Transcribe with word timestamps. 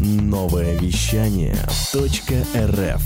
Новое 0.00 0.76
вещание 0.78 1.56
.рф 1.94 3.00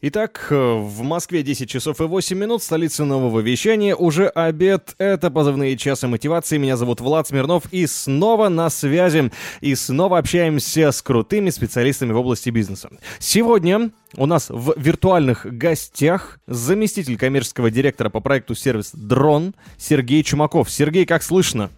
Итак, 0.00 0.46
в 0.50 1.02
Москве 1.02 1.42
10 1.42 1.68
часов 1.68 2.00
и 2.00 2.04
8 2.04 2.38
минут, 2.38 2.62
столица 2.62 3.04
нового 3.04 3.40
вещания, 3.40 3.96
уже 3.96 4.28
обед, 4.28 4.94
это 4.98 5.32
позывные 5.32 5.76
часы 5.76 6.06
мотивации, 6.06 6.58
меня 6.58 6.76
зовут 6.76 7.00
Влад 7.00 7.26
Смирнов, 7.26 7.64
и 7.72 7.88
снова 7.88 8.48
на 8.48 8.70
связи, 8.70 9.32
и 9.60 9.74
снова 9.74 10.18
общаемся 10.18 10.92
с 10.92 11.02
крутыми 11.02 11.50
специалистами 11.50 12.12
в 12.12 12.18
области 12.18 12.50
бизнеса. 12.50 12.90
Сегодня 13.18 13.90
у 14.16 14.26
нас 14.26 14.50
в 14.50 14.74
виртуальных 14.76 15.44
гостях 15.44 16.38
заместитель 16.46 17.18
коммерческого 17.18 17.72
директора 17.72 18.10
по 18.10 18.20
проекту 18.20 18.54
сервис 18.54 18.92
«Дрон» 18.92 19.54
Сергей 19.76 20.22
Чумаков. 20.22 20.70
Сергей, 20.70 21.04
как 21.04 21.24
слышно? 21.24 21.68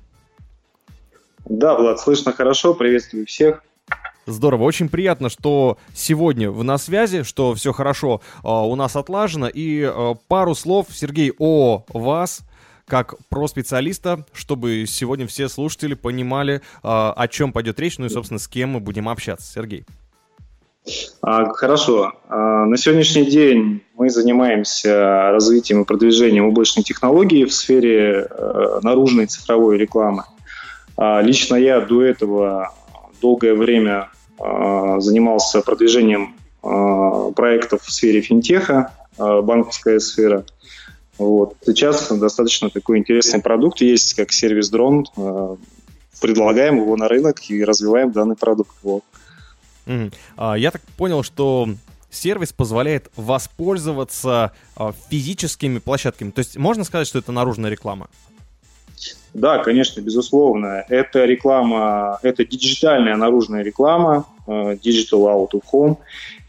Да, 1.47 1.75
Влад, 1.77 1.99
слышно 1.99 2.35
хорошо, 2.35 2.75
приветствую 2.75 3.25
всех. 3.25 3.65
Здорово, 4.27 4.65
очень 4.65 4.89
приятно, 4.89 5.31
что 5.31 5.79
сегодня 5.95 6.51
вы 6.51 6.63
на 6.63 6.79
связи, 6.79 7.23
что 7.23 7.55
все 7.55 7.73
хорошо 7.73 8.21
э, 8.45 8.49
у 8.49 8.75
нас 8.75 8.95
отлажено. 8.95 9.49
И 9.49 9.81
э, 9.83 10.15
пару 10.29 10.55
слов, 10.55 10.89
Сергей, 10.93 11.33
о 11.39 11.85
вас, 11.89 12.43
как 12.87 13.15
про 13.29 13.49
специалиста, 13.49 14.27
чтобы 14.33 14.85
сегодня 14.87 15.27
все 15.27 15.49
слушатели 15.49 15.95
понимали, 15.95 16.57
э, 16.57 16.61
о 16.83 17.29
чем 17.29 17.53
пойдет 17.53 17.81
речь, 17.81 17.99
ну 17.99 18.07
и, 18.07 18.09
собственно, 18.11 18.39
с 18.39 18.47
кем 18.47 18.71
мы 18.71 18.81
будем 18.81 19.09
общаться. 19.09 19.51
Сергей. 19.51 19.85
Хорошо. 21.23 22.13
На 22.31 22.77
сегодняшний 22.79 23.27
день 23.27 23.83
мы 23.97 24.09
занимаемся 24.09 25.31
развитием 25.31 25.83
и 25.83 25.85
продвижением 25.85 26.47
облачной 26.47 26.83
технологии 26.83 27.45
в 27.45 27.53
сфере 27.53 28.27
э, 28.31 28.81
наружной 28.83 29.27
цифровой 29.27 29.77
рекламы. 29.77 30.25
Лично 31.23 31.57
я 31.57 31.81
до 31.81 32.03
этого 32.03 32.75
долгое 33.21 33.55
время 33.55 34.11
а, 34.39 35.01
занимался 35.01 35.61
продвижением 35.61 36.35
а, 36.63 37.31
проектов 37.33 37.83
в 37.83 37.93
сфере 37.93 38.23
финтеха, 38.23 38.93
а, 39.19 39.43
банковская 39.43 40.01
сфера. 40.01 40.45
Вот. 41.19 41.57
Сейчас 41.65 42.11
достаточно 42.11 42.71
такой 42.71 42.99
интересный 42.99 43.43
продукт 43.43 43.83
есть, 43.83 44.15
как 44.15 44.33
сервис 44.33 44.71
дрон. 44.71 45.07
Предлагаем 46.21 46.77
его 46.77 46.97
на 46.97 47.09
рынок 47.09 47.51
и 47.51 47.63
развиваем 47.63 48.13
данный 48.13 48.37
продукт. 48.37 48.75
Вот. 48.83 49.05
Mm. 49.87 50.13
Я 50.59 50.71
так 50.71 50.81
понял, 50.97 51.23
что 51.23 51.69
сервис 52.11 52.55
позволяет 52.55 53.11
воспользоваться 53.17 54.53
физическими 55.11 55.79
площадками. 55.79 56.31
То 56.31 56.39
есть 56.39 56.57
можно 56.57 56.85
сказать, 56.85 57.07
что 57.07 57.19
это 57.19 57.33
наружная 57.33 57.71
реклама? 57.71 58.09
Да, 59.35 59.59
конечно, 59.59 60.01
безусловно. 60.01 60.85
Это 60.89 61.25
реклама, 61.25 62.19
это 62.23 62.45
диджитальная 62.45 63.17
наружная 63.17 63.63
реклама, 63.63 64.27
э, 64.47 64.51
Digital 64.75 65.27
Out 65.27 65.51
of 65.53 65.63
Home. 65.73 65.97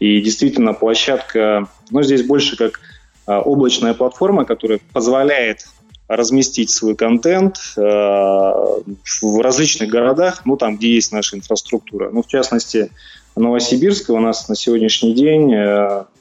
И 0.00 0.20
действительно 0.20 0.72
площадка, 0.72 1.68
ну, 1.90 2.02
здесь 2.02 2.24
больше 2.24 2.56
как 2.56 2.80
э, 3.26 3.36
облачная 3.36 3.94
платформа, 3.94 4.44
которая 4.44 4.80
позволяет 4.92 5.66
разместить 6.08 6.70
свой 6.70 6.96
контент 6.96 7.58
э, 7.76 7.80
в 7.80 9.40
различных 9.40 9.88
городах, 9.88 10.42
ну, 10.44 10.56
там, 10.56 10.76
где 10.76 10.92
есть 10.92 11.12
наша 11.12 11.36
инфраструктура. 11.36 12.10
Ну, 12.10 12.22
в 12.22 12.26
частности, 12.26 12.90
Новосибирска 13.36 14.10
у 14.10 14.20
нас 14.20 14.48
на 14.48 14.56
сегодняшний 14.56 15.14
день 15.14 15.54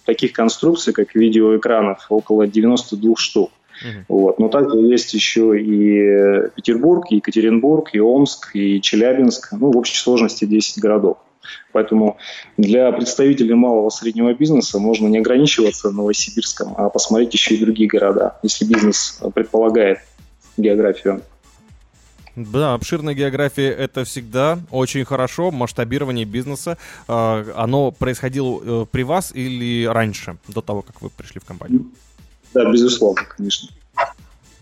таких 0.05 0.31
конструкций, 0.31 0.93
как 0.93 1.13
видеоэкранов, 1.13 2.05
около 2.07 2.47
92 2.47 3.15
штук. 3.17 3.51
Uh-huh. 3.83 4.05
Вот. 4.07 4.39
Но 4.39 4.47
также 4.47 4.77
есть 4.77 5.13
еще 5.13 5.59
и 5.59 6.49
Петербург, 6.55 7.05
и 7.09 7.15
Екатеринбург, 7.15 7.89
и 7.93 7.99
Омск, 7.99 8.55
и 8.55 8.81
Челябинск. 8.81 9.53
Ну, 9.53 9.71
в 9.71 9.77
общей 9.77 9.97
сложности 9.97 10.45
10 10.45 10.79
городов. 10.79 11.17
Поэтому 11.71 12.17
для 12.57 12.91
представителей 12.91 13.55
малого 13.55 13.87
и 13.87 13.91
среднего 13.91 14.33
бизнеса 14.33 14.79
можно 14.79 15.07
не 15.07 15.19
ограничиваться 15.19 15.91
Новосибирском, 15.91 16.75
а 16.77 16.89
посмотреть 16.89 17.33
еще 17.33 17.55
и 17.55 17.59
другие 17.59 17.87
города, 17.87 18.37
если 18.43 18.65
бизнес 18.65 19.19
предполагает 19.33 19.99
географию. 20.57 21.21
Да, 22.35 22.75
обширная 22.75 23.13
география 23.13 23.69
это 23.71 24.05
всегда 24.05 24.59
очень 24.71 25.03
хорошо. 25.03 25.51
Масштабирование 25.51 26.25
бизнеса, 26.25 26.77
э, 27.07 27.53
оно 27.55 27.91
происходило 27.91 28.61
э, 28.63 28.85
при 28.89 29.03
вас 29.03 29.33
или 29.33 29.85
раньше, 29.85 30.37
до 30.47 30.61
того, 30.61 30.81
как 30.81 31.01
вы 31.01 31.09
пришли 31.09 31.41
в 31.41 31.45
компанию? 31.45 31.91
Да, 32.53 32.71
безусловно, 32.71 33.23
конечно. 33.25 33.69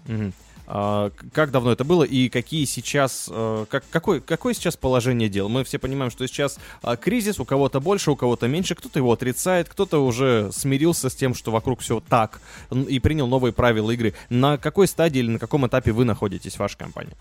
Угу. 0.09 0.33
А, 0.71 1.11
как 1.33 1.49
давно 1.49 1.71
это 1.71 1.83
было 1.83 2.03
и 2.03 2.29
какие 2.29 2.65
сейчас, 2.65 3.27
э, 3.31 3.65
как, 3.69 3.83
какое, 3.89 4.19
какое 4.19 4.53
сейчас 4.53 4.77
положение 4.77 5.27
дел? 5.27 5.49
Мы 5.49 5.63
все 5.63 5.79
понимаем, 5.79 6.11
что 6.11 6.27
сейчас 6.27 6.59
а, 6.83 6.95
кризис, 6.95 7.39
у 7.39 7.45
кого-то 7.45 7.79
больше, 7.79 8.11
у 8.11 8.15
кого-то 8.15 8.47
меньше, 8.47 8.75
кто-то 8.75 8.99
его 8.99 9.11
отрицает, 9.11 9.67
кто-то 9.67 10.05
уже 10.05 10.51
смирился 10.51 11.09
с 11.09 11.15
тем, 11.15 11.33
что 11.33 11.49
вокруг 11.49 11.79
все 11.79 12.03
так 12.07 12.39
и 12.71 12.99
принял 12.99 13.25
новые 13.25 13.51
правила 13.51 13.89
игры. 13.89 14.13
На 14.29 14.59
какой 14.59 14.87
стадии 14.87 15.19
или 15.19 15.31
на 15.31 15.39
каком 15.39 15.65
этапе 15.65 15.91
вы 15.91 16.05
находитесь, 16.05 16.59
ваша 16.59 16.77
компания? 16.77 17.15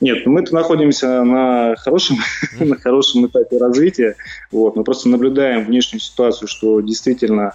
Нет, 0.00 0.24
ну 0.24 0.30
мы-то 0.30 0.54
находимся 0.54 1.24
на 1.24 1.74
хорошем, 1.74 2.18
на 2.60 2.76
хорошем 2.76 3.26
этапе 3.26 3.58
развития. 3.58 4.14
Вот, 4.52 4.76
мы 4.76 4.84
просто 4.84 5.08
наблюдаем 5.08 5.64
внешнюю 5.64 6.00
ситуацию, 6.00 6.46
что 6.46 6.80
действительно 6.80 7.54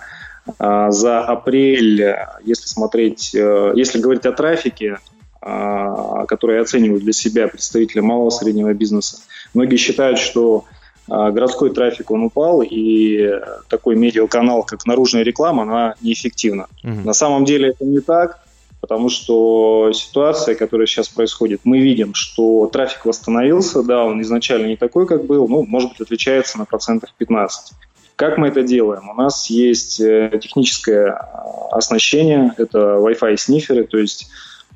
за 0.57 1.21
апрель, 1.21 2.15
если 2.43 2.67
смотреть, 2.67 3.33
э, 3.33 3.71
если 3.75 3.99
говорить 3.99 4.25
о 4.25 4.33
трафике, 4.33 4.99
а, 5.45 6.25
который 6.25 6.61
оценивают 6.61 7.03
для 7.03 7.11
себя 7.11 7.49
представители 7.49 7.99
малого 7.99 8.29
и 8.29 8.31
среднего 8.31 8.73
бизнеса, 8.73 9.17
многие 9.53 9.75
считают, 9.75 10.17
что 10.17 10.63
а, 11.09 11.31
городской 11.31 11.69
трафик 11.71 12.11
он 12.11 12.23
упал, 12.23 12.61
и 12.61 13.29
такой 13.67 13.97
медиаканал, 13.97 14.63
как 14.63 14.85
наружная 14.85 15.23
реклама, 15.23 15.63
она 15.63 15.95
неэффективна. 16.01 16.67
Угу. 16.83 17.01
На 17.03 17.13
самом 17.13 17.43
деле 17.43 17.71
это 17.71 17.83
не 17.83 17.99
так, 17.99 18.39
потому 18.79 19.09
что 19.09 19.91
ситуация, 19.93 20.55
которая 20.55 20.87
сейчас 20.87 21.09
происходит, 21.09 21.61
мы 21.65 21.79
видим, 21.79 22.13
что 22.13 22.69
трафик 22.71 23.05
восстановился, 23.05 23.83
да, 23.83 24.05
он 24.05 24.21
изначально 24.21 24.67
не 24.67 24.77
такой, 24.77 25.05
как 25.07 25.25
был, 25.25 25.49
ну, 25.49 25.65
может 25.65 25.89
быть, 25.89 26.01
отличается 26.01 26.57
на 26.57 26.63
процентов 26.63 27.09
15. 27.17 27.73
Как 28.23 28.37
мы 28.37 28.47
это 28.47 28.63
делаем? 28.63 29.09
У 29.09 29.13
нас 29.15 29.49
есть 29.49 29.99
э, 29.99 30.39
техническое 30.41 31.09
а, 31.09 31.67
оснащение, 31.73 32.53
это 32.55 32.77
Wi-Fi 32.77 33.35
сниферы, 33.35 33.83
то 33.83 33.97
есть 33.97 34.29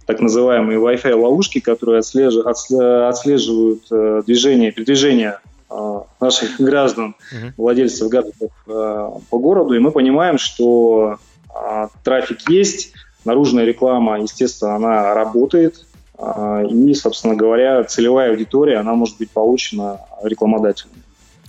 так 0.06 0.20
называемые 0.20 0.78
Wi-Fi 0.78 1.14
ловушки, 1.14 1.62
которые 1.62 2.00
отслеживают 2.00 3.84
э, 3.90 4.24
движение, 4.26 4.74
передвижение 4.74 5.40
наших 6.20 6.60
граждан, 6.60 7.16
владельцев 7.56 8.10
гаджетов 8.10 8.52
э, 8.68 9.10
по 9.30 9.40
городу, 9.40 9.76
и 9.76 9.80
мы 9.80 9.92
понимаем, 9.92 10.38
что 10.38 11.18
трафик 12.04 12.50
есть, 12.50 12.92
наружная 13.24 13.64
реклама, 13.64 14.20
естественно, 14.20 14.76
она 14.76 15.14
работает, 15.14 15.86
и, 16.70 16.94
собственно 16.96 17.36
говоря, 17.36 17.86
целевая 17.86 18.32
аудитория, 18.32 18.78
она 18.78 18.94
может 18.94 19.18
быть 19.18 19.32
получена 19.32 20.02
рекламодателем. 20.22 20.92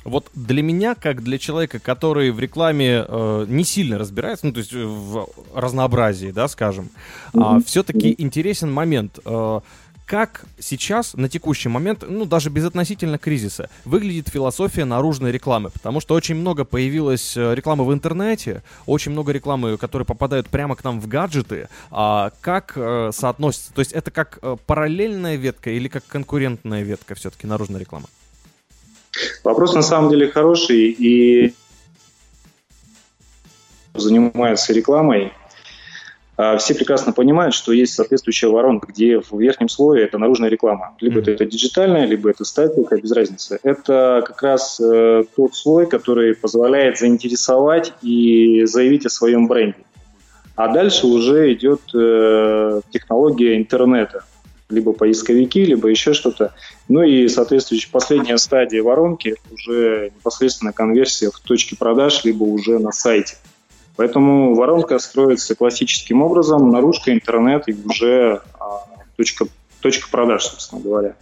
Вот 0.04 0.26
для 0.34 0.62
меня, 0.62 0.94
как 0.94 1.22
для 1.22 1.38
человека, 1.38 1.78
который 1.78 2.30
в 2.30 2.40
рекламе 2.40 3.04
э, 3.06 3.46
не 3.48 3.64
сильно 3.64 3.98
разбирается, 3.98 4.46
ну, 4.46 4.52
то 4.52 4.58
есть 4.58 4.72
в 4.72 5.28
разнообразии, 5.54 6.30
да, 6.30 6.48
скажем, 6.48 6.88
mm-hmm. 7.32 7.42
а, 7.42 7.60
все-таки 7.64 8.10
mm-hmm. 8.10 8.16
интересен 8.18 8.72
момент. 8.72 9.18
Э, 9.24 9.60
как 10.08 10.46
сейчас, 10.58 11.12
на 11.12 11.28
текущий 11.28 11.68
момент, 11.68 12.02
ну, 12.08 12.24
даже 12.24 12.48
безотносительно 12.48 13.18
кризиса, 13.18 13.68
выглядит 13.84 14.28
философия 14.30 14.86
наружной 14.86 15.32
рекламы? 15.32 15.68
Потому 15.68 16.00
что 16.00 16.14
очень 16.14 16.34
много 16.34 16.64
появилось 16.64 17.36
э, 17.36 17.54
рекламы 17.54 17.84
в 17.84 17.92
интернете, 17.92 18.62
очень 18.86 19.12
много 19.12 19.32
рекламы, 19.32 19.76
которые 19.76 20.06
попадают 20.06 20.48
прямо 20.48 20.76
к 20.76 20.84
нам 20.84 20.98
в 20.98 21.08
гаджеты. 21.08 21.68
А 21.90 22.32
как 22.40 22.72
э, 22.76 23.10
соотносится? 23.12 23.74
То 23.74 23.80
есть 23.80 23.92
это 23.92 24.10
как 24.10 24.38
э, 24.40 24.56
параллельная 24.64 25.36
ветка 25.36 25.70
или 25.70 25.88
как 25.88 26.06
конкурентная 26.06 26.82
ветка 26.82 27.14
все-таки 27.14 27.46
наружная 27.46 27.80
реклама? 27.80 28.06
Вопрос 29.44 29.74
на 29.74 29.82
самом 29.82 30.10
деле 30.10 30.28
хороший, 30.28 30.90
и 30.90 31.54
занимается 33.94 34.72
рекламой, 34.72 35.32
а, 36.36 36.56
все 36.56 36.74
прекрасно 36.74 37.12
понимают, 37.12 37.52
что 37.52 37.72
есть 37.72 37.94
соответствующая 37.94 38.46
воронка, 38.46 38.86
где 38.92 39.20
в 39.20 39.32
верхнем 39.32 39.68
слое 39.68 40.04
это 40.04 40.18
наружная 40.18 40.48
реклама. 40.48 40.94
Либо 41.00 41.20
mm-hmm. 41.20 41.32
это 41.32 41.44
диджитальная, 41.46 42.06
либо 42.06 42.30
это 42.30 42.44
статика, 42.44 42.96
без 42.96 43.10
разницы. 43.10 43.58
Это 43.64 44.22
как 44.24 44.40
раз 44.42 44.80
э, 44.80 45.24
тот 45.34 45.56
слой, 45.56 45.86
который 45.86 46.36
позволяет 46.36 46.96
заинтересовать 46.96 47.92
и 48.02 48.64
заявить 48.66 49.04
о 49.04 49.10
своем 49.10 49.48
бренде. 49.48 49.78
А 50.54 50.68
дальше 50.72 51.08
уже 51.08 51.52
идет 51.54 51.80
э, 51.92 52.82
технология 52.90 53.56
интернета 53.56 54.24
либо 54.70 54.92
поисковики, 54.92 55.64
либо 55.64 55.88
еще 55.88 56.12
что-то. 56.12 56.54
Ну 56.88 57.02
и, 57.02 57.28
соответствующая 57.28 57.90
последняя 57.90 58.38
стадия 58.38 58.82
воронки 58.82 59.36
уже 59.50 60.12
непосредственно 60.14 60.72
конверсия 60.72 61.30
в 61.30 61.38
точке 61.40 61.76
продаж, 61.76 62.24
либо 62.24 62.44
уже 62.44 62.78
на 62.78 62.92
сайте. 62.92 63.36
Поэтому 63.96 64.54
воронка 64.54 64.98
строится 64.98 65.54
классическим 65.54 66.22
образом, 66.22 66.70
наружка, 66.70 67.12
интернет 67.12 67.64
и 67.66 67.76
уже 67.84 68.42
а, 68.60 68.84
точка 69.16 69.46
точка 69.80 70.08
продаж, 70.10 70.44
собственно 70.44 70.80
говоря. 70.80 71.14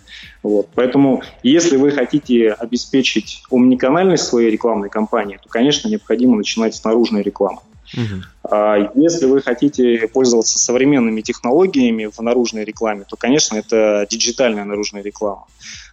Вот. 0.43 0.69
Поэтому, 0.75 1.23
если 1.43 1.77
вы 1.77 1.91
хотите 1.91 2.53
обеспечить 2.53 3.43
омниканальность 3.51 4.25
своей 4.25 4.51
рекламной 4.51 4.89
кампании, 4.89 5.39
то, 5.43 5.49
конечно, 5.49 5.89
необходимо 5.89 6.37
начинать 6.37 6.75
с 6.75 6.85
наружной 6.85 7.23
рекламы. 7.23 7.61
Uh-huh. 7.95 8.91
Если 8.95 9.27
вы 9.27 9.43
хотите 9.43 10.09
пользоваться 10.09 10.59
современными 10.59 11.21
технологиями 11.21 12.07
в 12.07 12.21
наружной 12.21 12.65
рекламе, 12.65 13.05
то, 13.09 13.17
конечно, 13.17 13.57
это 13.57 14.07
диджитальная 14.11 14.65
наружная 14.65 15.03
реклама. 15.03 15.47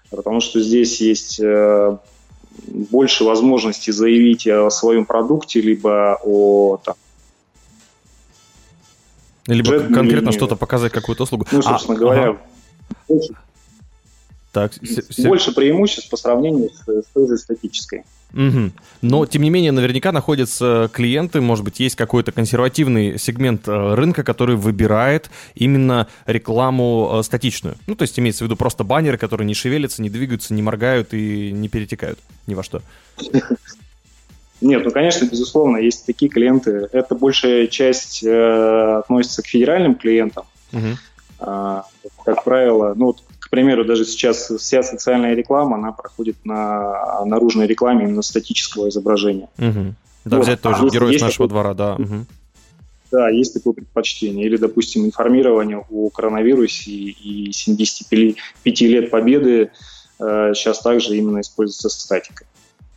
Потому 0.09 0.41
что 0.41 0.61
здесь 0.61 1.01
есть 1.01 1.39
э, 1.39 1.97
больше 2.67 3.23
возможностей 3.23 3.91
заявить 3.91 4.47
о 4.47 4.69
своем 4.69 5.05
продукте, 5.05 5.61
либо 5.61 6.19
о 6.23 6.77
там, 6.83 6.95
либо 9.47 9.79
конкретно 9.81 10.31
что-то 10.31 10.55
показать, 10.55 10.91
какую-то 10.91 11.23
услугу. 11.23 11.45
Ну, 11.51 11.61
собственно 11.61 11.97
а, 11.97 11.99
говоря, 11.99 12.29
ага. 12.29 12.39
больше, 13.07 13.33
так, 14.51 14.71
больше 15.17 15.51
преимуществ 15.53 16.09
по 16.09 16.17
сравнению 16.17 16.69
с, 16.69 16.87
с 16.87 17.05
той 17.13 17.27
же 17.27 17.37
статической. 17.37 18.03
Угу. 18.33 18.71
Но, 19.01 19.25
тем 19.25 19.43
не 19.43 19.49
менее, 19.49 19.71
наверняка 19.71 20.11
находятся 20.11 20.89
клиенты, 20.91 21.39
может 21.39 21.63
быть, 21.63 21.79
есть 21.79 21.95
какой-то 21.95 22.31
консервативный 22.31 23.19
сегмент 23.19 23.67
э, 23.67 23.93
рынка, 23.93 24.23
который 24.23 24.55
выбирает 24.55 25.29
именно 25.55 26.07
рекламу 26.25 27.11
э, 27.13 27.23
статичную. 27.23 27.75
Ну, 27.85 27.95
то 27.95 28.03
есть 28.03 28.17
имеется 28.17 28.43
в 28.43 28.47
виду 28.47 28.55
просто 28.55 28.83
баннеры, 28.83 29.17
которые 29.17 29.45
не 29.45 29.53
шевелятся, 29.53 30.01
не 30.01 30.09
двигаются, 30.09 30.53
не 30.53 30.61
моргают 30.61 31.13
и 31.13 31.51
не 31.51 31.69
перетекают 31.69 32.19
ни 32.47 32.55
во 32.55 32.63
что. 32.63 32.81
Нет, 34.61 34.85
ну, 34.85 34.91
конечно, 34.91 35.25
безусловно, 35.25 35.77
есть 35.77 36.05
такие 36.05 36.31
клиенты. 36.31 36.87
Это 36.91 37.15
большая 37.15 37.67
часть 37.67 38.23
э, 38.23 38.97
относится 38.99 39.43
к 39.43 39.47
федеральным 39.47 39.95
клиентам. 39.95 40.45
Угу. 40.71 40.87
А, 41.39 41.85
как 42.23 42.43
правило, 42.45 42.93
ну, 42.95 43.07
вот 43.07 43.21
примеру, 43.53 43.85
даже 43.85 44.03
сейчас 44.03 44.49
вся 44.49 44.81
социальная 44.81 45.35
реклама, 45.35 45.75
она 45.75 45.91
проходит 45.91 46.43
на 46.43 47.23
наружной 47.23 47.67
рекламе 47.67 48.05
именно 48.05 48.23
статического 48.23 48.89
изображения. 48.89 49.47
Угу. 49.59 49.93
Да, 50.25 50.37
вот. 50.37 50.43
взять 50.43 50.61
тоже 50.61 50.87
а 50.87 50.89
герой 50.89 51.11
нашего 51.19 51.31
такой, 51.31 51.47
двора, 51.49 51.73
да. 51.75 51.93
Угу. 51.93 52.25
Да, 53.11 53.29
есть 53.29 53.53
такое 53.53 53.73
предпочтение. 53.73 54.47
Или, 54.47 54.57
допустим, 54.57 55.05
информирование 55.05 55.85
о 55.87 56.09
коронавирусе 56.09 56.89
и 56.89 57.51
75 57.51 58.81
лет 58.81 59.11
победы 59.11 59.69
э, 60.19 60.53
сейчас 60.55 60.79
также 60.79 61.15
именно 61.15 61.41
используется 61.41 61.89
статика. 61.89 62.45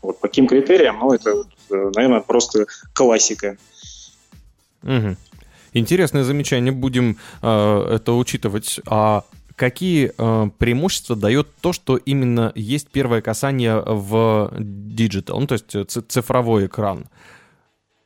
Вот 0.01 0.21
по 0.21 0.29
каким 0.29 0.47
критериям? 0.47 1.01
Ну, 1.01 1.13
это, 1.13 1.45
э, 1.71 1.91
наверное, 1.95 2.21
просто 2.21 2.65
классика. 2.95 3.59
Угу. 4.83 5.17
Интересное 5.75 6.25
замечание, 6.25 6.73
будем 6.73 7.19
э, 7.43 7.97
это 7.97 8.15
учитывать. 8.15 8.81
А 8.87 9.25
какие 9.57 10.13
э, 10.17 10.51
преимущества 10.59 11.17
дает 11.17 11.49
то, 11.61 11.73
что 11.73 11.97
именно 11.97 12.53
есть 12.55 12.91
первое 12.91 13.23
касание 13.23 13.83
в 13.85 14.53
digital, 14.59 15.41
ну 15.41 15.47
то 15.47 15.55
есть 15.55 15.75
цифровой 16.09 16.67
экран? 16.67 17.07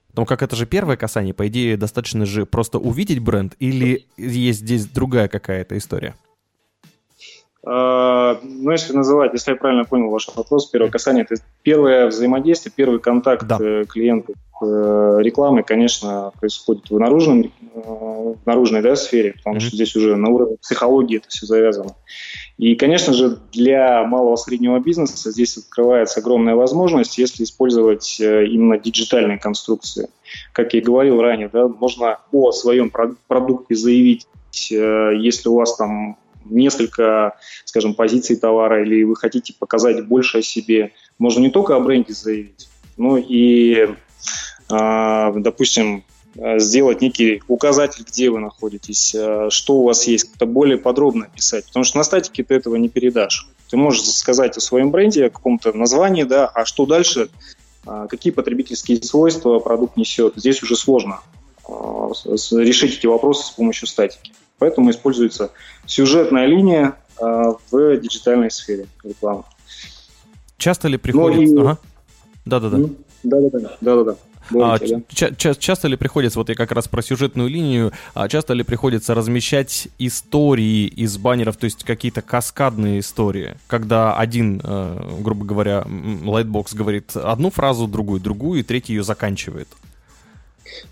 Потому 0.09 0.27
как 0.27 0.43
это 0.43 0.57
же 0.57 0.67
первое 0.67 0.97
касание, 0.97 1.35
по 1.35 1.47
идее, 1.47 1.77
достаточно 1.77 2.27
же 2.27 2.47
просто 2.47 2.79
увидеть 2.79 3.21
бренд, 3.21 3.55
или 3.59 4.07
есть 4.17 4.61
здесь 4.61 4.87
другая 4.87 5.29
какая-то 5.29 5.77
история? 5.77 6.15
А, 7.63 8.39
ну, 8.43 8.71
если 8.71 8.95
называть, 8.95 9.35
если 9.35 9.51
я 9.51 9.57
правильно 9.57 9.85
понял 9.85 10.09
ваш 10.09 10.29
вопрос, 10.35 10.67
первое 10.67 10.91
касание, 10.91 11.27
это 11.29 11.43
первое 11.63 12.07
взаимодействие, 12.07 12.73
первый 12.75 13.01
контакт 13.01 13.47
да. 13.47 13.59
Э, 13.61 13.85
клиента 13.87 14.33
с 14.33 14.65
э, 14.65 15.19
рекламой, 15.21 15.63
конечно, 15.63 16.33
происходит 16.41 16.89
в, 16.89 16.99
наружном, 16.99 17.43
э, 17.43 17.49
в 17.75 18.39
наружной 18.47 18.81
да, 18.81 18.97
сфере, 18.97 19.35
потому 19.35 19.57
mm-hmm. 19.57 19.61
что 19.61 19.77
здесь 19.77 19.95
уже 19.95 20.17
на 20.17 20.31
уровне 20.31 20.57
психологии 20.57 21.19
это 21.19 21.29
все 21.29 21.45
завязано. 21.45 21.97
И, 22.57 22.77
конечно 22.77 23.13
же, 23.13 23.39
для 23.53 24.05
малого 24.05 24.37
среднего 24.37 24.79
бизнеса 24.81 25.31
здесь 25.31 25.59
открывается 25.59 26.21
огромная 26.21 26.55
возможность, 26.55 27.19
если 27.19 27.45
использовать 27.45 28.21
именно 28.21 28.79
диджитальные 28.79 29.39
конструкции. 29.39 30.09
Как 30.53 30.73
я 30.73 30.81
и 30.81 30.83
говорил 30.83 31.21
ранее, 31.21 31.51
да, 31.53 31.69
можно 31.69 32.19
о 32.33 32.53
своем 32.53 32.91
продукте 33.29 33.75
заявить, 33.75 34.27
если 34.53 35.49
у 35.49 35.55
вас 35.55 35.77
там 35.77 36.19
несколько, 36.51 37.37
скажем, 37.65 37.95
позиций 37.95 38.37
товара, 38.37 38.83
или 38.83 39.03
вы 39.03 39.17
хотите 39.17 39.55
показать 39.59 40.07
больше 40.07 40.39
о 40.39 40.43
себе, 40.43 40.93
можно 41.19 41.41
не 41.41 41.51
только 41.51 41.77
о 41.77 41.81
бренде 41.81 42.13
заявить, 42.13 42.69
но 42.97 43.17
и, 43.17 43.89
а, 44.71 45.33
допустим, 45.33 46.05
сделать 46.35 47.01
некий 47.01 47.43
указатель, 47.49 48.05
где 48.07 48.31
вы 48.31 48.39
находитесь, 48.39 49.15
а, 49.17 49.49
что 49.51 49.75
у 49.75 49.85
вас 49.85 50.07
есть, 50.07 50.31
как-то 50.31 50.47
более 50.47 50.79
подробно 50.79 51.27
описать, 51.27 51.67
потому 51.67 51.85
что 51.85 51.99
на 51.99 52.05
статике 52.05 52.45
ты 52.45 52.55
этого 52.55 52.77
не 52.77 52.89
передашь. 52.89 53.49
Ты 53.69 53.77
можешь 53.77 54.03
сказать 54.03 54.57
о 54.57 54.61
своем 54.61 54.91
бренде, 54.91 55.27
о 55.27 55.31
каком-то 55.31 55.73
названии, 55.73 56.25
да, 56.25 56.47
а 56.47 56.65
что 56.65 56.87
дальше, 56.87 57.31
а, 57.87 58.07
какие 58.07 58.33
потребительские 58.33 59.03
свойства 59.03 59.59
продукт 59.59 59.97
несет. 59.97 60.35
Здесь 60.37 60.63
уже 60.63 60.77
сложно 60.77 61.21
решить 61.69 62.99
эти 62.99 63.07
вопросы 63.07 63.47
с 63.47 63.51
помощью 63.51 63.87
статики. 63.87 64.33
Поэтому 64.61 64.91
используется 64.91 65.51
сюжетная 65.87 66.47
линия 66.47 66.95
э, 67.19 67.25
в 67.71 67.97
диджитальной 67.97 68.51
сфере 68.51 68.87
рекламы. 69.03 69.43
Часто 70.59 70.87
ли 70.89 70.99
приходится... 70.99 71.55
Ну, 71.55 71.63
и... 71.63 71.65
ага. 71.65 71.79
Да-да-да. 72.45 72.77
Да-да-да. 73.23 73.77
Да-да-да. 73.81 74.17
а, 74.63 74.79
да. 74.79 75.33
ча- 75.35 75.55
часто 75.55 75.89
ли 75.89 75.97
приходится, 75.97 76.39
вот 76.39 76.51
я 76.51 76.55
как 76.55 76.73
раз 76.73 76.89
про 76.89 77.01
сюжетную 77.01 77.49
линию, 77.49 77.93
а 78.13 78.29
часто 78.29 78.53
ли 78.53 78.63
приходится 78.63 79.15
размещать 79.15 79.89
истории 79.99 80.87
из 80.89 81.17
баннеров, 81.17 81.57
то 81.57 81.65
есть 81.65 81.83
какие-то 81.83 82.21
каскадные 82.21 83.01
истории, 83.01 83.57
когда 83.67 84.15
один, 84.15 84.61
э, 84.63 85.21
грубо 85.21 85.47
говоря, 85.47 85.85
Lightbox 85.87 86.77
говорит 86.77 87.17
одну 87.17 87.49
фразу, 87.51 87.87
другую, 87.87 88.21
другую, 88.21 88.61
и 88.61 88.63
третий 88.63 88.93
ее 88.93 89.05
заканчивает? 89.05 89.69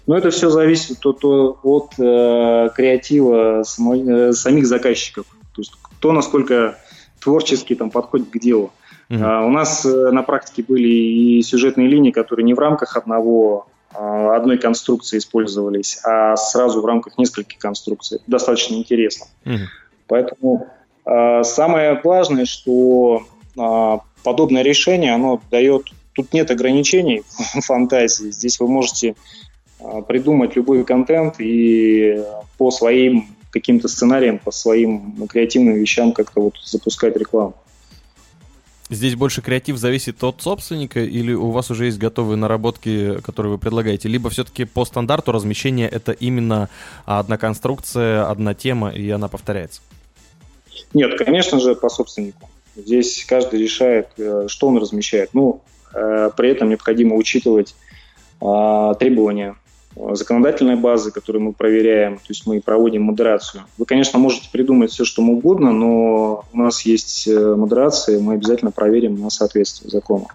Но 0.07 0.17
это 0.17 0.31
все 0.31 0.51
зависит 0.51 1.05
от, 1.05 1.25
от 1.25 1.93
э, 1.99 2.71
креатива 2.75 3.63
самой, 3.65 4.03
э, 4.07 4.33
самих 4.33 4.67
заказчиков. 4.67 5.27
То 5.55 5.61
есть 5.61 5.73
кто 5.83 6.13
насколько 6.13 6.79
творчески 7.21 7.75
там 7.75 7.91
подходит 7.91 8.31
к 8.31 8.39
делу. 8.39 8.71
Mm-hmm. 9.11 9.23
А, 9.23 9.45
у 9.45 9.51
нас 9.51 9.85
э, 9.85 10.11
на 10.11 10.23
практике 10.23 10.63
были 10.63 10.89
и 10.89 11.43
сюжетные 11.43 11.89
линии, 11.89 12.11
которые 12.11 12.45
не 12.45 12.55
в 12.55 12.59
рамках 12.59 12.97
одного 12.97 13.67
а, 13.93 14.37
одной 14.37 14.59
конструкции 14.59 15.19
использовались, 15.19 15.99
а 16.05 16.37
сразу 16.37 16.83
в 16.83 16.87
рамках 16.87 17.17
нескольких 17.19 17.59
конструкций. 17.59 18.17
Это 18.17 18.25
достаточно 18.27 18.75
интересно. 18.75 19.27
Mm-hmm. 19.45 19.67
Поэтому 20.07 20.69
а, 21.05 21.43
самое 21.43 22.01
важное, 22.03 22.45
что 22.45 23.27
а, 23.59 24.01
подобное 24.23 24.63
решение, 24.63 25.15
оно 25.15 25.41
дает... 25.51 25.87
Тут 26.15 26.33
нет 26.33 26.51
ограничений 26.51 27.23
фантазии. 27.63 28.31
Здесь 28.31 28.59
вы 28.59 28.69
можете 28.69 29.15
придумать 30.07 30.57
любой 30.57 30.85
контент 30.85 31.37
и 31.39 32.23
по 32.57 32.71
своим 32.71 33.29
каким-то 33.51 33.89
сценариям, 33.89 34.39
по 34.39 34.51
своим 34.51 35.27
креативным 35.29 35.75
вещам 35.75 36.13
как-то 36.13 36.41
вот 36.41 36.55
запускать 36.65 37.17
рекламу. 37.17 37.55
Здесь 38.91 39.17
больше 39.17 39.43
креатив 39.43 39.77
зависит 39.77 40.25
от 40.25 40.41
собственника 40.41 41.01
или 41.01 41.35
у 41.35 41.51
вас 41.51 41.71
уже 41.71 41.87
есть 41.87 41.99
готовые 41.99 42.39
наработки, 42.39 43.21
которые 43.21 43.53
вы 43.53 43.59
предлагаете? 43.59 44.09
Либо 44.09 44.31
все-таки 44.31 44.65
по 44.65 44.87
стандарту 44.87 45.31
размещения 45.31 45.87
это 45.87 46.13
именно 46.13 46.71
одна 47.05 47.37
конструкция, 47.37 48.27
одна 48.27 48.55
тема, 48.55 48.89
и 48.89 49.11
она 49.11 49.29
повторяется? 49.29 49.83
Нет, 50.95 51.19
конечно 51.19 51.61
же, 51.61 51.75
по 51.75 51.91
собственнику. 51.91 52.49
Здесь 52.77 53.27
каждый 53.29 53.61
решает, 53.61 54.09
э, 54.17 54.47
что 54.49 54.69
он 54.69 54.79
размещает. 54.79 55.31
Ну, 55.35 55.61
э, 55.93 56.31
при 56.35 56.51
этом 56.51 56.71
необходимо 56.71 57.17
учитывать 57.17 57.75
а, 58.41 58.95
требования 58.95 59.57
законодательной 60.13 60.77
базы, 60.77 61.11
которую 61.11 61.43
мы 61.43 61.53
проверяем, 61.53 62.17
то 62.17 62.25
есть 62.29 62.47
мы 62.47 62.61
проводим 62.61 63.03
модерацию. 63.03 63.65
Вы, 63.77 63.85
конечно, 63.85 64.19
можете 64.19 64.49
придумать 64.51 64.91
все, 64.91 65.05
что 65.05 65.23
угодно, 65.23 65.73
но 65.73 66.45
у 66.53 66.57
нас 66.57 66.83
есть 66.83 67.27
э, 67.27 67.55
модерация, 67.55 68.21
мы 68.21 68.35
обязательно 68.35 68.71
проверим 68.71 69.21
на 69.21 69.31
соответствие 69.31 69.91
закону. 69.91 70.29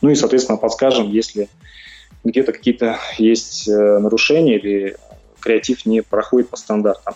Ну 0.00 0.10
и, 0.10 0.14
соответственно, 0.14 0.58
подскажем, 0.58 1.10
если 1.10 1.48
где-то 2.24 2.52
какие-то 2.52 2.98
есть 3.18 3.68
э, 3.68 3.98
нарушения 3.98 4.58
или 4.58 4.96
креатив 5.40 5.86
не 5.86 6.02
проходит 6.02 6.48
по 6.48 6.56
стандартам. 6.56 7.14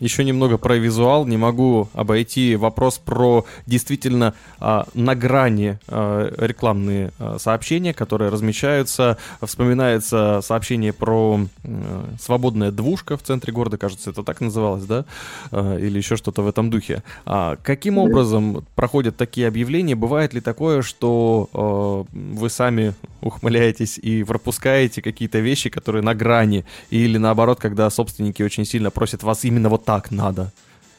Еще 0.00 0.24
немного 0.24 0.58
про 0.58 0.76
визуал. 0.76 1.26
Не 1.26 1.36
могу 1.36 1.88
обойти 1.94 2.56
вопрос 2.56 2.98
про 2.98 3.46
действительно 3.66 4.34
а, 4.58 4.86
на 4.94 5.14
грани 5.14 5.78
а, 5.86 6.32
рекламные 6.36 7.12
а, 7.18 7.38
сообщения, 7.38 7.94
которые 7.94 8.30
размещаются. 8.30 9.18
Вспоминается 9.40 10.40
сообщение 10.42 10.92
про 10.92 11.40
а, 11.64 12.14
свободная 12.20 12.72
двушка 12.72 13.16
в 13.16 13.22
центре 13.22 13.52
города, 13.52 13.78
кажется, 13.78 14.10
это 14.10 14.22
так 14.24 14.40
называлось, 14.40 14.84
да? 14.84 15.04
А, 15.52 15.76
или 15.76 15.98
еще 15.98 16.16
что-то 16.16 16.42
в 16.42 16.48
этом 16.48 16.70
духе. 16.70 17.02
А, 17.24 17.56
каким 17.62 17.98
образом 17.98 18.64
проходят 18.74 19.16
такие 19.16 19.46
объявления? 19.46 19.94
Бывает 19.94 20.34
ли 20.34 20.40
такое, 20.40 20.82
что 20.82 21.48
а, 21.52 22.04
вы 22.12 22.50
сами 22.50 22.94
ухмыляетесь 23.20 23.96
и 23.98 24.24
пропускаете 24.24 25.02
какие-то 25.02 25.38
вещи, 25.38 25.70
которые 25.70 26.02
на 26.02 26.14
грани? 26.14 26.64
Или 26.90 27.16
наоборот, 27.16 27.60
когда 27.60 27.88
собственники 27.90 28.42
очень 28.42 28.64
сильно 28.64 28.90
просят 28.90 29.22
вас 29.22 29.44
именно 29.44 29.68
вот 29.68 29.83
так 29.84 30.10
надо? 30.10 30.52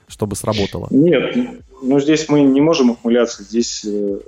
чтобы 0.08 0.36
сработало? 0.36 0.88
Нет, 0.92 1.36
ну 1.82 2.00
здесь 2.00 2.30
мы 2.30 2.42
не 2.42 2.62
можем 2.62 2.92
ухмыляться. 2.92 3.44
Здесь, 3.44 3.84
э, 3.86 4.20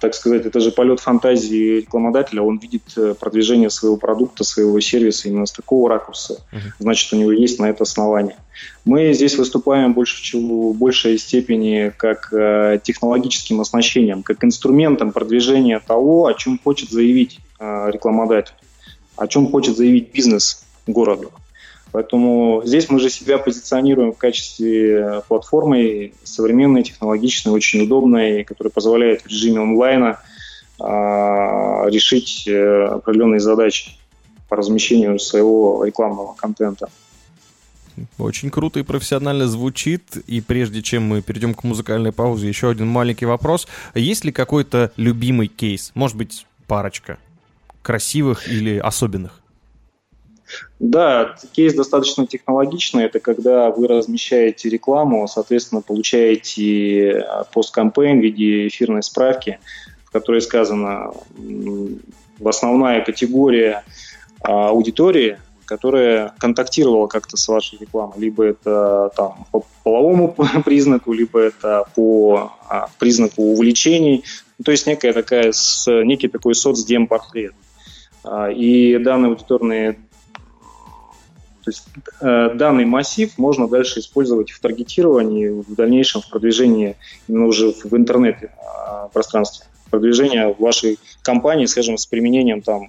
так 0.00 0.14
сказать, 0.14 0.46
это 0.46 0.60
же 0.60 0.70
полет 0.70 1.00
фантазии 1.00 1.80
рекламодателя. 1.80 2.42
Он 2.42 2.58
видит 2.58 2.82
э, 2.96 3.14
продвижение 3.18 3.70
своего 3.70 3.96
продукта, 3.96 4.44
своего 4.44 4.78
сервиса 4.80 5.28
именно 5.28 5.46
с 5.46 5.52
такого 5.52 5.88
ракурса. 5.88 6.44
Uh-huh. 6.52 6.58
Значит, 6.78 7.12
у 7.12 7.16
него 7.16 7.32
есть 7.32 7.58
на 7.58 7.66
это 7.66 7.82
основание. 7.82 8.36
Мы 8.84 9.12
здесь 9.12 9.36
выступаем 9.36 9.92
больше, 9.92 10.38
в 10.38 10.74
большей 10.74 11.18
степени 11.18 11.92
как 11.96 12.32
э, 12.32 12.78
технологическим 12.82 13.60
оснащением, 13.60 14.22
как 14.22 14.44
инструментом 14.44 15.12
продвижения 15.12 15.80
того, 15.80 16.26
о 16.26 16.34
чем 16.34 16.60
хочет 16.62 16.90
заявить 16.90 17.40
рекламодатель, 17.60 18.54
о 19.16 19.26
чем 19.26 19.46
хочет 19.50 19.76
заявить 19.76 20.12
бизнес 20.12 20.66
городу. 20.86 21.32
Поэтому 21.94 22.62
здесь 22.64 22.90
мы 22.90 22.98
же 22.98 23.08
себя 23.08 23.38
позиционируем 23.38 24.12
в 24.12 24.18
качестве 24.18 25.22
платформы 25.28 26.12
современной, 26.24 26.82
технологичной, 26.82 27.52
очень 27.52 27.82
удобной, 27.82 28.42
которая 28.42 28.72
позволяет 28.72 29.22
в 29.22 29.28
режиме 29.28 29.60
онлайна 29.60 30.18
а, 30.80 31.86
решить 31.86 32.48
э, 32.48 32.86
определенные 32.86 33.38
задачи 33.38 33.92
по 34.48 34.56
размещению 34.56 35.20
своего 35.20 35.84
рекламного 35.84 36.34
контента. 36.34 36.88
Очень 38.18 38.50
круто 38.50 38.80
и 38.80 38.82
профессионально 38.82 39.46
звучит. 39.46 40.16
И 40.26 40.40
прежде 40.40 40.82
чем 40.82 41.04
мы 41.04 41.22
перейдем 41.22 41.54
к 41.54 41.62
музыкальной 41.62 42.10
паузе, 42.10 42.48
еще 42.48 42.70
один 42.70 42.88
маленький 42.88 43.26
вопрос. 43.26 43.68
Есть 43.94 44.24
ли 44.24 44.32
какой-то 44.32 44.90
любимый 44.96 45.46
кейс? 45.46 45.92
Может 45.94 46.16
быть, 46.16 46.44
парочка 46.66 47.18
красивых 47.82 48.48
или 48.48 48.78
особенных? 48.78 49.43
Да, 50.78 51.36
кейс 51.52 51.74
достаточно 51.74 52.26
технологичный. 52.26 53.04
Это 53.04 53.20
когда 53.20 53.70
вы 53.70 53.88
размещаете 53.88 54.68
рекламу, 54.68 55.26
соответственно, 55.28 55.80
получаете 55.80 57.10
э, 57.10 57.22
посткампейн 57.52 58.20
в 58.20 58.22
виде 58.22 58.68
эфирной 58.68 59.02
справки, 59.02 59.58
в 60.04 60.10
которой 60.10 60.40
сказано 60.40 61.12
основная 62.44 63.04
категория 63.04 63.84
а, 64.40 64.68
аудитории, 64.68 65.38
которая 65.64 66.34
контактировала 66.38 67.06
как-то 67.06 67.36
с 67.36 67.48
вашей 67.48 67.78
рекламой. 67.78 68.18
Либо 68.18 68.44
это 68.44 69.10
там, 69.16 69.46
по 69.50 69.64
половому 69.82 70.36
признаку, 70.64 71.12
либо 71.12 71.40
это 71.40 71.84
по 71.94 72.52
а, 72.68 72.88
признаку 72.98 73.42
увлечений. 73.42 74.24
То 74.64 74.70
есть 74.70 74.86
некая 74.86 75.12
такая, 75.12 75.52
некий 75.86 76.28
такой 76.28 76.54
соцдемпортрет. 76.54 77.54
А, 78.22 78.50
и 78.50 78.98
данные 78.98 79.30
аудиторные 79.30 79.98
то 81.64 81.70
есть 81.70 81.84
э, 82.20 82.54
данный 82.54 82.84
массив 82.84 83.32
можно 83.38 83.68
дальше 83.68 84.00
использовать 84.00 84.50
в 84.50 84.60
таргетировании, 84.60 85.48
в 85.48 85.74
дальнейшем 85.74 86.20
в 86.20 86.28
продвижении 86.28 86.96
именно 87.26 87.46
уже 87.46 87.72
в 87.72 87.96
интернет-пространстве. 87.96 89.66
Э, 89.66 89.90
продвижение 89.90 90.54
вашей 90.58 90.98
компании, 91.22 91.66
скажем, 91.66 91.96
с 91.96 92.04
применением 92.04 92.60
там 92.60 92.84
э, 92.84 92.88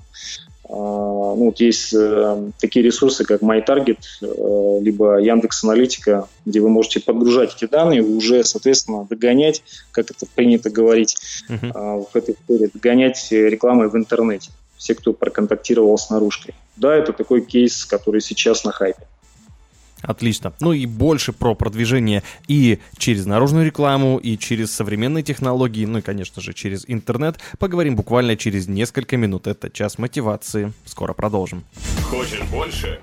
ну, 0.70 1.46
вот 1.46 1.60
есть 1.62 1.94
э, 1.94 2.52
такие 2.60 2.84
ресурсы, 2.84 3.24
как 3.24 3.42
MyTarget, 3.42 4.00
э, 4.22 4.80
либо 4.82 5.20
Яндекс 5.20 5.64
Аналитика, 5.64 6.28
где 6.46 6.60
вы 6.60 6.70
можете 6.70 7.00
подгружать 7.00 7.56
эти 7.56 7.70
данные, 7.70 8.02
уже, 8.02 8.44
соответственно, 8.44 9.06
догонять, 9.10 9.64
как 9.92 10.12
это 10.12 10.26
принято 10.26 10.70
говорить 10.70 11.16
uh-huh. 11.50 11.72
э, 11.74 12.06
в 12.12 12.16
этой 12.16 12.36
истории, 12.36 12.70
догонять 12.74 13.28
рекламой 13.32 13.88
в 13.88 13.96
интернете 13.96 14.52
все, 14.78 14.96
кто 14.96 15.14
проконтактировал 15.14 15.98
с 15.98 16.10
наружкой. 16.10 16.56
Да, 16.76 16.94
это 16.96 17.14
такой 17.14 17.42
кейс, 17.42 17.86
который 17.86 18.22
сейчас 18.22 18.64
на 18.64 18.72
хайпе. 18.72 19.08
Отлично. 20.02 20.54
Ну 20.60 20.72
и 20.72 20.86
больше 20.86 21.34
про 21.34 21.56
продвижение 21.56 22.22
и 22.48 22.80
через 22.98 23.26
наружную 23.26 23.66
рекламу, 23.66 24.18
и 24.18 24.38
через 24.38 24.72
современные 24.72 25.24
технологии, 25.24 25.86
ну 25.86 26.00
и, 26.00 26.02
конечно 26.02 26.42
же, 26.42 26.54
через 26.54 26.86
интернет 26.88 27.38
поговорим 27.58 27.96
буквально 27.96 28.36
через 28.36 28.68
несколько 28.68 29.18
минут. 29.18 29.48
Это 29.48 29.70
час 29.70 29.98
мотивации. 29.98 30.74
Скоро 30.86 31.14
продолжим. 31.14 31.64
Хочешь 32.04 32.44
больше? 32.52 33.00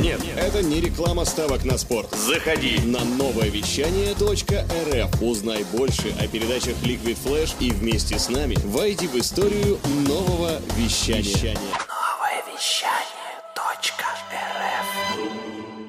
Нет, 0.00 0.20
это 0.36 0.62
не 0.62 0.80
реклама 0.80 1.24
ставок 1.24 1.64
на 1.64 1.78
спорт. 1.78 2.08
Заходи 2.14 2.78
на 2.84 3.04
новое 3.04 3.48
вещание 3.48 4.12
.рф. 4.12 5.22
Узнай 5.22 5.64
больше 5.72 6.14
о 6.20 6.26
передачах 6.26 6.74
Liquid 6.82 7.18
Flash 7.24 7.54
и 7.60 7.70
вместе 7.70 8.18
с 8.18 8.28
нами 8.28 8.56
войди 8.64 9.06
в 9.06 9.16
историю 9.16 9.78
нового 10.06 10.60
вещания. 10.76 11.54
Новое 11.54 12.42
вещание. 12.54 13.14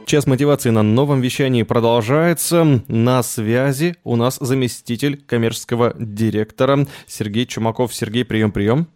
Час 0.05 0.27
мотивации 0.27 0.69
на 0.69 0.83
новом 0.83 1.19
вещании 1.19 1.63
продолжается. 1.63 2.83
На 2.87 3.23
связи 3.23 3.95
у 4.03 4.15
нас 4.15 4.37
заместитель 4.39 5.17
коммерческого 5.17 5.95
директора 5.97 6.85
Сергей 7.07 7.47
Чумаков. 7.47 7.93
Сергей, 7.93 8.23
прием-прием. 8.23 8.87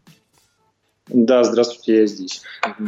Да, 1.11 1.43
здравствуйте, 1.43 2.01
я 2.01 2.05
здесь. 2.05 2.41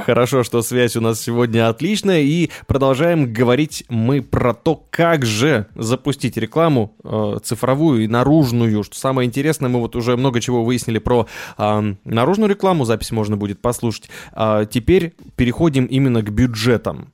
Хорошо, 0.05 0.43
что 0.43 0.61
связь 0.61 0.95
у 0.95 1.01
нас 1.01 1.19
сегодня 1.19 1.67
отличная, 1.69 2.21
и 2.21 2.51
продолжаем 2.67 3.33
говорить 3.33 3.83
мы 3.89 4.21
про 4.21 4.53
то, 4.53 4.83
как 4.91 5.25
же 5.25 5.65
запустить 5.75 6.37
рекламу 6.37 6.95
э, 7.03 7.39
цифровую 7.43 8.03
и 8.03 8.07
наружную. 8.07 8.83
Что 8.83 8.95
самое 8.95 9.27
интересное, 9.27 9.69
мы 9.69 9.79
вот 9.79 9.95
уже 9.95 10.17
много 10.17 10.39
чего 10.39 10.63
выяснили 10.63 10.99
про 10.99 11.27
э, 11.57 11.93
наружную 12.03 12.49
рекламу, 12.49 12.85
запись 12.85 13.11
можно 13.11 13.37
будет 13.37 13.59
послушать. 13.59 14.09
А 14.33 14.65
теперь 14.65 15.13
переходим 15.35 15.85
именно 15.85 16.21
к 16.21 16.31
бюджетам. 16.31 17.13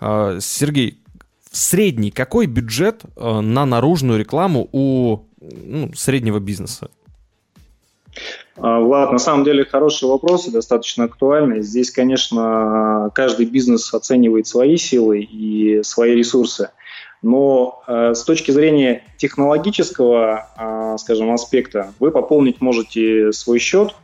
Э, 0.00 0.38
Сергей, 0.40 1.00
средний 1.52 2.10
какой 2.10 2.46
бюджет 2.46 3.02
э, 3.16 3.40
на 3.40 3.64
наружную 3.64 4.18
рекламу 4.18 4.68
у 4.72 5.20
ну, 5.40 5.92
среднего 5.94 6.40
бизнеса? 6.40 6.90
А, 8.56 8.80
Влад, 8.80 9.12
на 9.12 9.18
самом 9.18 9.44
деле 9.44 9.64
хороший 9.64 10.08
вопрос 10.08 10.46
и 10.48 10.50
достаточно 10.50 11.04
актуальный. 11.04 11.62
Здесь, 11.62 11.90
конечно, 11.90 13.10
каждый 13.14 13.46
бизнес 13.46 13.92
оценивает 13.94 14.46
свои 14.46 14.76
силы 14.76 15.20
и 15.20 15.82
свои 15.82 16.14
ресурсы. 16.14 16.70
Но 17.20 17.82
э, 17.86 18.14
с 18.14 18.22
точки 18.22 18.52
зрения 18.52 19.02
технологического, 19.16 20.46
э, 20.56 20.96
скажем, 20.98 21.32
аспекта, 21.32 21.92
вы 21.98 22.12
пополнить 22.12 22.60
можете 22.60 23.32
свой 23.32 23.58
счет 23.58 23.94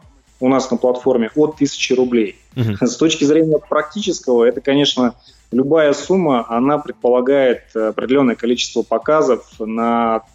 у 0.40 0.48
нас 0.48 0.70
на 0.70 0.76
платформе 0.76 1.30
от 1.36 1.54
1000 1.54 1.94
рублей. 1.94 2.36
Uh-huh. 2.56 2.84
С 2.84 2.96
точки 2.96 3.24
зрения 3.24 3.58
практического, 3.58 4.44
это, 4.44 4.60
конечно, 4.60 5.14
любая 5.52 5.92
сумма, 5.92 6.44
она 6.48 6.78
предполагает 6.78 7.74
определенное 7.74 8.34
количество 8.34 8.82
показов 8.82 9.46
на 9.60 10.24
Э, 10.24 10.33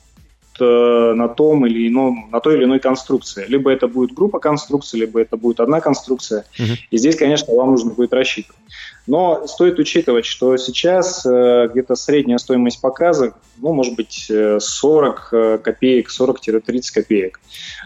на 0.60 1.28
том 1.28 1.66
или 1.66 1.88
ином, 1.88 2.30
на 2.32 2.40
той 2.40 2.58
или 2.58 2.64
иной 2.66 2.80
конструкции. 2.80 3.46
Либо 3.48 3.72
это 3.72 3.88
будет 3.88 4.14
группа 4.14 4.40
конструкций, 4.40 5.00
либо 5.00 5.22
это 5.22 5.38
будет 5.38 5.60
одна 5.60 5.82
конструкция. 5.82 6.46
Uh-huh. 6.58 6.76
И 6.92 6.98
здесь, 6.98 7.16
конечно, 7.16 7.54
вам 7.54 7.72
нужно 7.72 7.92
будет 7.92 8.14
рассчитывать. 8.14 8.60
Но 9.08 9.48
стоит 9.48 9.80
учитывать, 9.80 10.26
что 10.26 10.56
сейчас 10.58 11.26
э, 11.26 11.70
где-то 11.72 11.96
средняя 11.96 12.38
стоимость 12.38 12.80
показа, 12.80 13.34
ну, 13.58 13.74
может 13.74 13.96
быть, 13.96 14.32
40 14.60 15.30
э, 15.32 15.58
копеек, 15.58 16.10
40-30 16.10 16.94
копеек. 16.94 17.40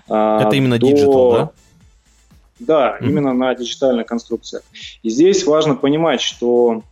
А, 0.09 0.45
это 0.45 0.55
именно 0.55 0.77
до... 0.77 0.87
digital, 0.87 1.31
да? 1.31 1.51
Да, 2.59 2.97
mm-hmm. 2.97 3.05
именно 3.07 3.33
на 3.33 3.55
диджитальной 3.55 4.03
конструкции. 4.03 4.61
И 5.01 5.09
здесь 5.09 5.45
важно 5.45 5.75
понимать, 5.75 6.21
что 6.21 6.83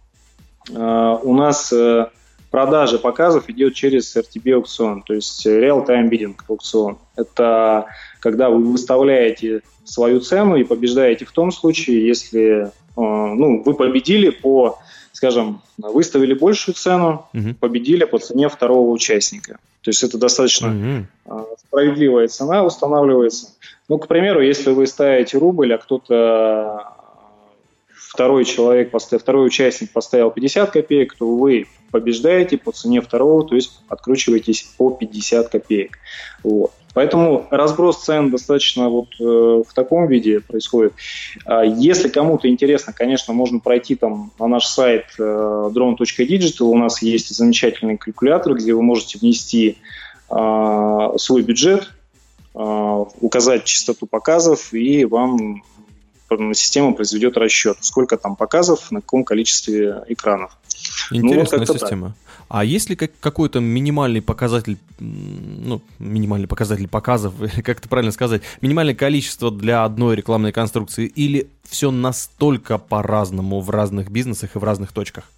э, 0.70 1.18
у 1.24 1.34
нас 1.34 1.72
э, 1.74 2.08
продажа 2.52 3.00
показов 3.00 3.50
идет 3.50 3.74
через 3.74 4.16
RTB 4.16 4.54
аукцион, 4.54 5.02
то 5.02 5.14
есть 5.14 5.48
real-time 5.48 6.10
bidding 6.10 6.36
аукцион. 6.48 6.98
Это 7.16 7.86
когда 8.20 8.50
вы 8.50 8.64
выставляете 8.64 9.62
свою 9.86 10.20
цену 10.20 10.58
и 10.58 10.64
побеждаете 10.64 11.26
в 11.26 11.32
том 11.32 11.52
случае, 11.52 12.06
если 12.06 12.66
э, 12.66 12.70
ну, 12.96 13.64
вы 13.64 13.74
победили 13.74 14.30
по, 14.30 14.78
скажем, 15.14 15.62
выставили 15.78 16.34
большую 16.34 16.76
цену, 16.76 17.26
угу. 17.34 17.56
победили 17.60 18.04
по 18.04 18.20
цене 18.20 18.50
второго 18.50 18.92
участника. 18.92 19.58
То 19.82 19.90
есть 19.90 20.04
это 20.04 20.18
достаточно 20.20 21.08
угу. 21.26 21.48
справедливая 21.68 22.28
цена 22.28 22.64
устанавливается. 22.64 23.48
Ну, 23.88 23.98
к 23.98 24.08
примеру, 24.08 24.42
если 24.42 24.72
вы 24.72 24.86
ставите 24.88 25.38
рубль, 25.38 25.74
а 25.74 25.78
кто-то 25.78 26.86
второй 27.96 28.46
человек, 28.46 28.92
второй 28.94 29.48
участник 29.48 29.92
поставил 29.92 30.32
50 30.32 30.70
копеек, 30.70 31.16
то 31.18 31.36
вы 31.36 31.68
побеждаете 31.92 32.58
по 32.58 32.72
цене 32.72 33.02
второго, 33.02 33.48
то 33.48 33.56
есть 33.56 33.82
откручиваетесь 33.90 34.64
по 34.78 34.92
50 34.92 35.50
копеек. 35.50 35.98
Вот. 36.44 36.72
Поэтому 36.94 37.48
разброс 37.52 38.04
цен 38.04 38.32
достаточно 38.32 38.90
вот 38.90 39.08
э, 39.20 39.24
в 39.24 39.74
таком 39.74 40.08
виде 40.08 40.42
происходит. 40.42 40.94
А 41.46 41.64
если 41.64 42.10
кому-то 42.10 42.50
интересно, 42.50 42.92
конечно, 42.92 43.34
можно 43.34 43.60
пройти 43.60 43.96
там 43.96 44.32
на 44.38 44.48
наш 44.48 44.66
сайт 44.66 45.06
э, 45.18 45.22
drone.digital. 45.22 46.64
У 46.64 46.78
нас 46.78 47.02
есть 47.02 47.34
замечательный 47.34 47.98
калькулятор, 47.98 48.56
где 48.56 48.74
вы 48.74 48.82
можете 48.82 49.20
внести 49.20 49.78
э, 50.30 51.10
свой 51.18 51.44
бюджет, 51.44 51.92
э, 52.56 53.06
указать 53.22 53.64
частоту 53.64 54.06
показов, 54.06 54.74
и 54.74 55.06
вам 55.06 55.64
система 56.54 56.94
произведет 56.94 57.38
расчет, 57.38 57.78
сколько 57.82 58.18
там 58.18 58.36
показов, 58.36 58.92
на 58.92 59.02
каком 59.02 59.24
количестве 59.24 60.04
экранов. 60.08 60.58
Интересная 61.12 61.60
ну, 61.60 61.66
вот 61.66 61.80
система. 61.80 62.08
Так. 62.08 62.16
А 62.50 62.66
есть 62.66 62.90
ли 62.90 62.98
как, 62.98 63.12
какой-то 63.20 63.62
минимальный 63.62 64.22
показатель, 64.22 64.78
ну, 65.00 65.82
минимальный 66.00 66.48
показатель 66.48 66.88
показов, 66.88 67.34
как 67.64 67.80
это 67.80 67.88
правильно 67.88 68.12
сказать, 68.12 68.42
минимальное 68.62 68.96
количество 68.96 69.52
для 69.52 69.86
одной 69.86 70.16
рекламной 70.16 70.52
конструкции, 70.52 71.06
или 71.06 71.48
все 71.64 71.92
настолько 71.92 72.78
по-разному 72.78 73.62
в 73.62 73.70
разных 73.70 74.12
бизнесах 74.12 74.56
и 74.56 74.60
в 74.60 74.64
разных 74.64 74.92
точках? 74.92 75.30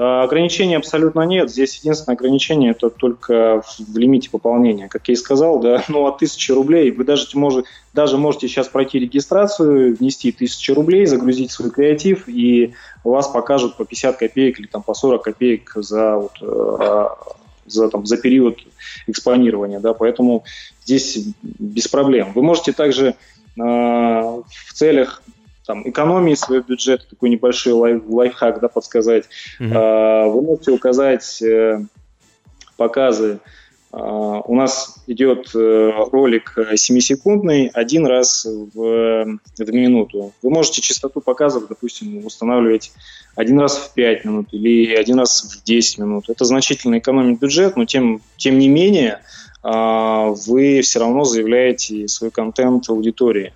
А, 0.00 0.22
ограничений 0.22 0.76
абсолютно 0.76 1.22
нет. 1.22 1.50
Здесь 1.50 1.76
единственное 1.78 2.14
ограничение 2.14 2.70
это 2.70 2.88
только 2.88 3.62
в 3.62 3.98
лимите 3.98 4.30
пополнения. 4.30 4.86
Как 4.86 5.08
я 5.08 5.14
и 5.14 5.16
сказал, 5.16 5.58
да, 5.58 5.82
ну 5.88 6.06
от 6.06 6.18
тысячи 6.18 6.52
рублей 6.52 6.92
вы 6.92 7.04
даже, 7.04 7.26
может, 7.34 7.66
даже 7.92 8.16
можете 8.16 8.46
сейчас 8.46 8.68
пройти 8.68 9.00
регистрацию, 9.00 9.96
внести 9.96 10.30
тысячу 10.30 10.74
рублей, 10.74 11.04
загрузить 11.06 11.50
свой 11.50 11.70
креатив, 11.70 12.28
и 12.28 12.74
вас 13.02 13.26
покажут 13.26 13.76
по 13.76 13.84
50 13.84 14.16
копеек 14.16 14.60
или 14.60 14.68
там 14.68 14.84
по 14.84 14.94
40 14.94 15.22
копеек 15.22 15.72
за, 15.74 16.16
вот, 16.16 16.32
э, 16.42 17.08
за, 17.66 17.88
там, 17.88 18.06
за 18.06 18.18
период 18.18 18.58
экспонирования. 19.08 19.80
Да, 19.80 19.94
поэтому 19.94 20.44
здесь 20.84 21.18
без 21.42 21.88
проблем. 21.88 22.30
Вы 22.36 22.42
можете 22.42 22.72
также 22.72 23.08
э, 23.08 23.14
в 23.56 24.72
целях 24.74 25.22
там, 25.68 25.86
экономии 25.86 26.32
своего 26.32 26.64
бюджета, 26.66 27.04
такой 27.10 27.28
небольшой 27.28 27.74
лайф, 27.74 28.02
лайфхак, 28.08 28.58
да, 28.58 28.68
подсказать. 28.68 29.24
Mm-hmm. 29.60 29.72
А, 29.74 30.26
вы 30.26 30.40
можете 30.40 30.70
указать 30.70 31.42
э, 31.42 31.84
показы. 32.78 33.40
А, 33.92 34.40
у 34.40 34.54
нас 34.54 34.96
идет 35.06 35.50
э, 35.54 35.92
ролик 36.10 36.54
7-секундный 36.56 37.66
один 37.66 38.06
раз 38.06 38.46
в, 38.46 39.38
в 39.58 39.70
минуту. 39.70 40.32
Вы 40.40 40.48
можете 40.50 40.80
частоту 40.80 41.20
показов, 41.20 41.68
допустим, 41.68 42.24
устанавливать 42.24 42.90
один 43.36 43.60
раз 43.60 43.76
в 43.76 43.92
5 43.92 44.24
минут 44.24 44.48
или 44.52 44.94
один 44.94 45.18
раз 45.18 45.42
в 45.42 45.64
10 45.64 45.98
минут. 45.98 46.30
Это 46.30 46.46
значительно 46.46 46.98
экономит 46.98 47.40
бюджет, 47.40 47.76
но 47.76 47.84
тем, 47.84 48.22
тем 48.38 48.58
не 48.58 48.68
менее 48.68 49.20
а, 49.62 50.28
вы 50.46 50.80
все 50.80 51.00
равно 51.00 51.24
заявляете 51.24 52.08
свой 52.08 52.30
контент 52.30 52.88
аудитории. 52.88 53.52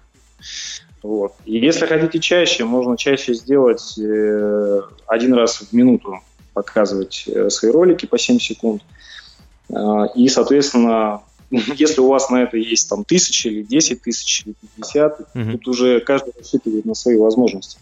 Вот. 1.02 1.34
И 1.44 1.58
если 1.58 1.86
хотите 1.86 2.20
чаще, 2.20 2.64
можно 2.64 2.96
чаще 2.96 3.34
сделать 3.34 3.98
э, 3.98 4.82
один 5.06 5.34
раз 5.34 5.56
в 5.58 5.72
минуту 5.72 6.20
показывать 6.54 7.24
э, 7.26 7.50
свои 7.50 7.72
ролики 7.72 8.06
по 8.06 8.18
7 8.18 8.38
секунд. 8.38 8.82
Э, 9.68 10.06
и, 10.14 10.28
соответственно, 10.28 11.22
если 11.50 12.00
у 12.00 12.08
вас 12.08 12.30
на 12.30 12.42
это 12.42 12.56
есть 12.56 12.88
там 12.88 13.04
тысячи 13.04 13.48
или 13.48 13.62
10 13.62 14.02
тысяч 14.02 14.44
или 14.46 14.54
50, 14.76 15.20
угу. 15.20 15.52
тут 15.52 15.68
уже 15.68 16.00
каждый 16.00 16.32
рассчитывает 16.38 16.84
на 16.84 16.94
свои 16.94 17.16
возможности. 17.16 17.78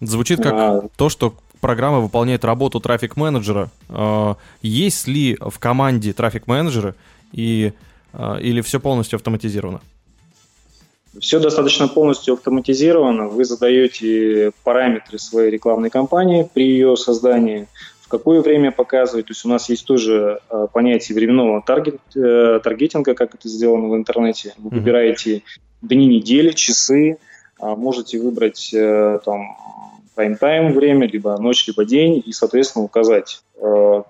Звучит 0.00 0.42
как 0.42 0.52
а, 0.52 0.88
то, 0.96 1.08
что 1.08 1.34
программа 1.60 2.00
выполняет 2.00 2.44
работу 2.44 2.78
трафик-менеджера. 2.78 3.70
Э, 3.88 4.34
есть 4.60 5.06
ли 5.06 5.38
в 5.40 5.58
команде 5.58 6.12
трафик-менеджеры 6.12 6.94
и, 7.32 7.72
э, 8.12 8.40
или 8.42 8.60
все 8.60 8.80
полностью 8.80 9.16
автоматизировано? 9.16 9.80
Все 11.20 11.38
достаточно 11.38 11.88
полностью 11.88 12.34
автоматизировано. 12.34 13.28
Вы 13.28 13.44
задаете 13.44 14.52
параметры 14.64 15.18
своей 15.18 15.50
рекламной 15.50 15.90
кампании 15.90 16.48
при 16.52 16.66
ее 16.66 16.96
создании, 16.96 17.68
в 18.00 18.08
какое 18.08 18.40
время 18.42 18.72
показывать. 18.72 19.26
То 19.26 19.30
есть 19.32 19.44
у 19.44 19.48
нас 19.48 19.68
есть 19.68 19.86
тоже 19.86 20.40
э, 20.50 20.66
понятие 20.72 21.14
временного 21.14 21.62
таргет, 21.62 22.00
э, 22.16 22.60
таргетинга, 22.62 23.14
как 23.14 23.34
это 23.34 23.48
сделано 23.48 23.88
в 23.88 23.96
интернете. 23.96 24.54
Вы 24.58 24.70
mm-hmm. 24.70 24.74
выбираете 24.74 25.42
дни 25.82 26.06
недели, 26.06 26.50
часы, 26.50 27.18
а 27.58 27.76
можете 27.76 28.18
выбрать 28.20 28.70
э, 28.74 29.20
там 29.24 29.56
прайм-тайм 30.16 30.72
время, 30.72 31.08
либо 31.08 31.36
ночь, 31.38 31.66
либо 31.66 31.84
день, 31.84 32.22
и, 32.24 32.32
соответственно, 32.32 32.84
указать. 32.84 33.42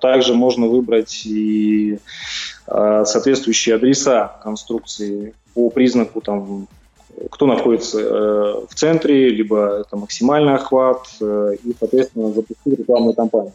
Также 0.00 0.34
можно 0.34 0.66
выбрать 0.66 1.24
и 1.24 1.98
соответствующие 2.66 3.76
адреса 3.76 4.38
конструкции 4.42 5.34
по 5.54 5.70
признаку 5.70 6.20
там, 6.20 6.66
кто 7.30 7.46
находится 7.46 8.00
э, 8.00 8.66
в 8.68 8.74
центре, 8.74 9.30
либо 9.30 9.80
это 9.80 9.96
максимальный 9.96 10.54
охват, 10.54 11.06
э, 11.20 11.56
и, 11.62 11.74
соответственно, 11.78 12.32
запустить 12.32 12.78
рекламную 12.78 13.14
кампанию. 13.14 13.52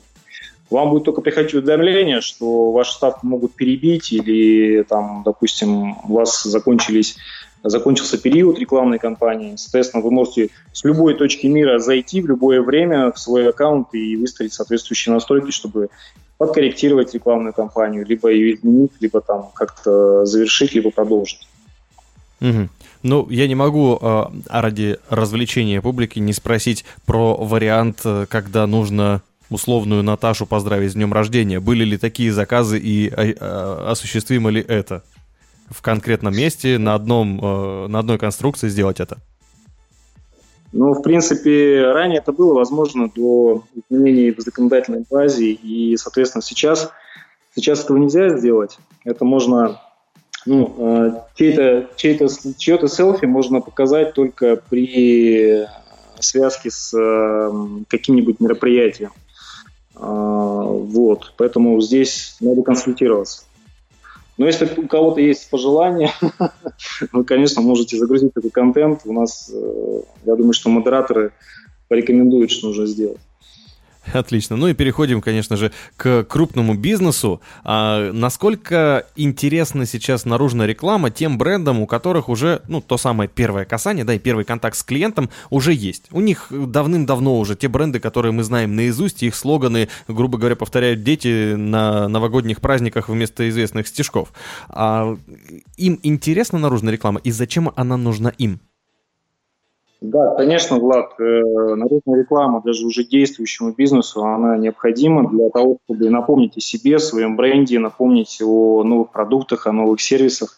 Вам 0.69 0.91
будет 0.91 1.03
только 1.03 1.21
приходить 1.21 1.53
уведомление, 1.55 2.21
что 2.21 2.71
ваши 2.71 2.93
ставки 2.93 3.25
могут 3.25 3.53
перебить, 3.53 4.11
или, 4.11 4.83
там, 4.83 5.23
допустим, 5.25 5.97
у 6.07 6.13
вас 6.13 6.43
закончились 6.43 7.17
закончился 7.63 8.17
период 8.17 8.57
рекламной 8.57 8.99
кампании. 8.99 9.55
Соответственно, 9.57 10.03
вы 10.03 10.11
можете 10.11 10.49
с 10.71 10.83
любой 10.83 11.15
точки 11.15 11.47
мира 11.47 11.79
зайти 11.79 12.21
в 12.21 12.27
любое 12.27 12.61
время 12.61 13.11
в 13.11 13.19
свой 13.19 13.49
аккаунт 13.49 13.93
и 13.93 14.15
выставить 14.15 14.53
соответствующие 14.53 15.13
настройки, 15.13 15.51
чтобы 15.51 15.89
подкорректировать 16.37 17.13
рекламную 17.13 17.53
кампанию, 17.53 18.05
либо 18.05 18.29
ее 18.29 18.55
изменить, 18.55 18.93
либо 19.01 19.19
там 19.19 19.49
как-то 19.53 20.25
завершить, 20.25 20.73
либо 20.73 20.89
продолжить. 20.89 21.47
Угу. 22.41 22.69
Ну, 23.03 23.29
я 23.29 23.47
не 23.47 23.55
могу 23.55 23.97
э, 24.01 24.25
ради 24.49 24.97
развлечения 25.09 25.81
публики 25.81 26.19
не 26.19 26.33
спросить 26.33 26.85
про 27.05 27.35
вариант, 27.35 28.01
э, 28.03 28.25
когда 28.29 28.67
нужно 28.67 29.21
условную 29.49 30.03
Наташу 30.03 30.45
поздравить 30.45 30.91
с 30.91 30.95
днем 30.95 31.13
рождения. 31.13 31.59
Были 31.59 31.83
ли 31.83 31.97
такие 31.97 32.31
заказы 32.31 32.77
и 32.77 33.09
э, 33.09 33.33
э, 33.39 33.85
осуществимо 33.87 34.49
ли 34.49 34.61
это? 34.61 35.03
В 35.69 35.81
конкретном 35.81 36.35
месте, 36.35 36.77
на, 36.77 36.95
одном, 36.95 37.39
э, 37.41 37.87
на 37.87 37.99
одной 37.99 38.17
конструкции 38.17 38.69
сделать 38.69 38.99
это? 38.99 39.17
Ну, 40.71 40.93
в 40.93 41.01
принципе, 41.01 41.83
ранее 41.91 42.19
это 42.19 42.31
было 42.31 42.53
возможно 42.53 43.09
до 43.09 43.63
изменений 43.89 44.31
в 44.31 44.39
законодательной 44.39 45.03
базе, 45.09 45.51
и, 45.51 45.97
соответственно, 45.97 46.43
сейчас, 46.43 46.91
сейчас 47.55 47.83
этого 47.83 47.97
нельзя 47.97 48.37
сделать. 48.37 48.77
Это 49.03 49.25
можно 49.25 49.81
ну, 50.45 50.75
э, 50.77 51.11
чей-то, 51.35 51.89
чей-то, 51.95 52.27
чье-то 52.57 52.87
селфи 52.87 53.25
можно 53.25 53.61
показать 53.61 54.13
только 54.13 54.55
при 54.69 55.65
связке 56.19 56.71
с 56.71 56.93
э, 56.97 57.51
каким-нибудь 57.87 58.39
мероприятием. 58.39 59.11
Э, 59.95 59.99
вот, 59.99 61.33
поэтому 61.37 61.81
здесь 61.81 62.37
надо 62.39 62.61
консультироваться. 62.61 63.43
Но 64.37 64.45
если 64.45 64.69
у 64.77 64.87
кого-то 64.87 65.19
есть 65.19 65.49
пожелания, 65.49 66.13
вы, 67.11 67.25
конечно, 67.25 67.61
можете 67.61 67.97
загрузить 67.97 68.33
такой 68.33 68.51
контент. 68.51 69.01
У 69.03 69.11
нас, 69.11 69.51
я 70.23 70.35
думаю, 70.35 70.53
что 70.53 70.69
модераторы 70.69 71.33
порекомендуют, 71.89 72.49
что 72.49 72.67
нужно 72.67 72.85
сделать. 72.85 73.19
Отлично. 74.13 74.55
Ну 74.55 74.67
и 74.67 74.73
переходим, 74.73 75.21
конечно 75.21 75.57
же, 75.57 75.71
к 75.97 76.23
крупному 76.23 76.73
бизнесу. 76.75 77.41
А 77.63 78.11
насколько 78.11 79.05
интересна 79.15 79.85
сейчас 79.85 80.25
наружная 80.25 80.67
реклама 80.67 81.11
тем 81.11 81.37
брендам, 81.37 81.79
у 81.79 81.87
которых 81.87 82.29
уже, 82.29 82.61
ну, 82.67 82.81
то 82.81 82.97
самое 82.97 83.29
первое 83.29 83.65
касание, 83.65 84.05
да, 84.05 84.13
и 84.13 84.19
первый 84.19 84.45
контакт 84.45 84.77
с 84.77 84.83
клиентом 84.83 85.29
уже 85.49 85.73
есть. 85.73 86.05
У 86.11 86.21
них 86.21 86.47
давным-давно 86.49 87.39
уже 87.39 87.55
те 87.55 87.67
бренды, 87.67 87.99
которые 87.99 88.31
мы 88.31 88.43
знаем 88.43 88.75
наизусть, 88.75 89.23
их 89.23 89.35
слоганы, 89.35 89.89
грубо 90.07 90.37
говоря, 90.37 90.55
повторяют 90.55 91.03
дети 91.03 91.53
на 91.55 92.07
новогодних 92.07 92.61
праздниках 92.61 93.09
вместо 93.09 93.47
известных 93.49 93.87
стишков. 93.87 94.33
А 94.69 95.17
им 95.77 95.99
интересна 96.03 96.59
наружная 96.59 96.93
реклама, 96.93 97.19
и 97.23 97.31
зачем 97.31 97.71
она 97.75 97.97
нужна 97.97 98.29
им? 98.37 98.59
Да, 100.01 100.33
конечно, 100.35 100.77
Влад, 100.79 101.19
э, 101.19 101.23
народная 101.23 102.21
реклама 102.21 102.61
даже 102.63 102.85
уже 102.85 103.03
действующему 103.03 103.73
бизнесу, 103.73 104.23
она 104.23 104.57
необходима 104.57 105.29
для 105.29 105.49
того, 105.49 105.77
чтобы 105.83 106.09
напомнить 106.09 106.55
о 106.55 106.61
себе, 106.61 106.95
о 106.95 106.99
своем 106.99 107.35
бренде, 107.35 107.79
напомнить 107.79 108.39
о 108.41 108.83
новых 108.83 109.11
продуктах, 109.11 109.67
о 109.67 109.73
новых 109.73 109.99
сервисах. 109.99 110.57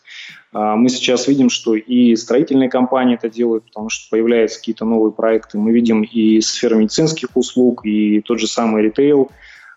А, 0.53 0.75
мы 0.75 0.89
сейчас 0.89 1.27
видим, 1.27 1.49
что 1.49 1.73
и 1.73 2.15
строительные 2.15 2.69
компании 2.69 3.15
это 3.15 3.31
делают, 3.31 3.65
потому 3.65 3.89
что 3.89 4.11
появляются 4.11 4.59
какие-то 4.59 4.85
новые 4.85 5.11
проекты. 5.11 5.57
Мы 5.57 5.71
видим 5.71 6.03
и 6.03 6.39
сферу 6.41 6.77
медицинских 6.77 7.29
услуг, 7.33 7.83
и 7.83 8.21
тот 8.21 8.39
же 8.39 8.45
самый 8.45 8.83
ритейл. 8.83 9.31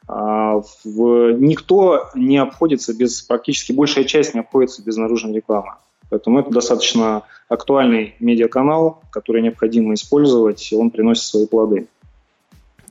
А, 0.06 0.60
никто 0.84 2.10
не 2.14 2.36
обходится 2.36 2.94
без, 2.94 3.22
практически 3.22 3.72
большая 3.72 4.04
часть 4.04 4.34
не 4.34 4.40
обходится 4.40 4.82
без 4.82 4.98
наружной 4.98 5.34
рекламы. 5.34 5.72
Поэтому 6.10 6.40
это 6.40 6.50
достаточно 6.50 7.22
актуальный 7.48 8.14
медиаканал, 8.20 9.02
который 9.10 9.42
необходимо 9.42 9.94
использовать, 9.94 10.72
и 10.72 10.76
он 10.76 10.90
приносит 10.90 11.24
свои 11.24 11.46
плоды. 11.46 11.86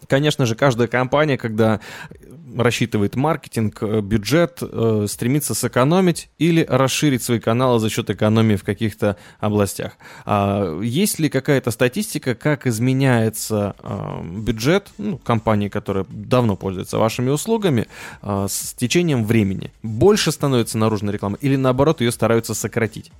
Конечно 0.08 0.46
же, 0.46 0.56
каждая 0.56 0.88
компания, 0.88 1.38
когда 1.38 1.80
рассчитывает 2.58 3.16
маркетинг, 3.16 3.78
э, 3.82 4.02
бюджет, 4.02 4.60
э, 4.62 5.06
стремится 5.10 5.54
сэкономить 5.54 6.30
или 6.38 6.66
расширить 6.68 7.24
свои 7.24 7.40
каналы 7.40 7.80
за 7.80 7.90
счет 7.90 8.10
экономии 8.10 8.56
в 8.56 8.64
каких-то 8.64 9.18
областях. 9.40 9.94
А 10.26 10.80
есть 10.82 11.20
ли 11.20 11.30
какая-то 11.30 11.72
статистика, 11.72 12.36
как 12.36 12.68
изменяется 12.68 13.76
э, 13.82 14.22
бюджет 14.24 14.90
ну, 14.98 15.18
компании, 15.18 15.70
которая 15.70 16.06
давно 16.10 16.56
пользуется 16.56 16.98
вашими 16.98 17.30
услугами, 17.30 17.88
с 18.22 18.74
течением 18.74 19.26
времени? 19.26 19.72
Больше 19.82 20.32
становится 20.32 20.78
наружной 20.78 21.14
рекламы 21.14 21.38
или 21.42 21.56
наоборот 21.56 22.02
ее 22.02 22.12
стараются 22.12 22.54
сократить? 22.54 23.12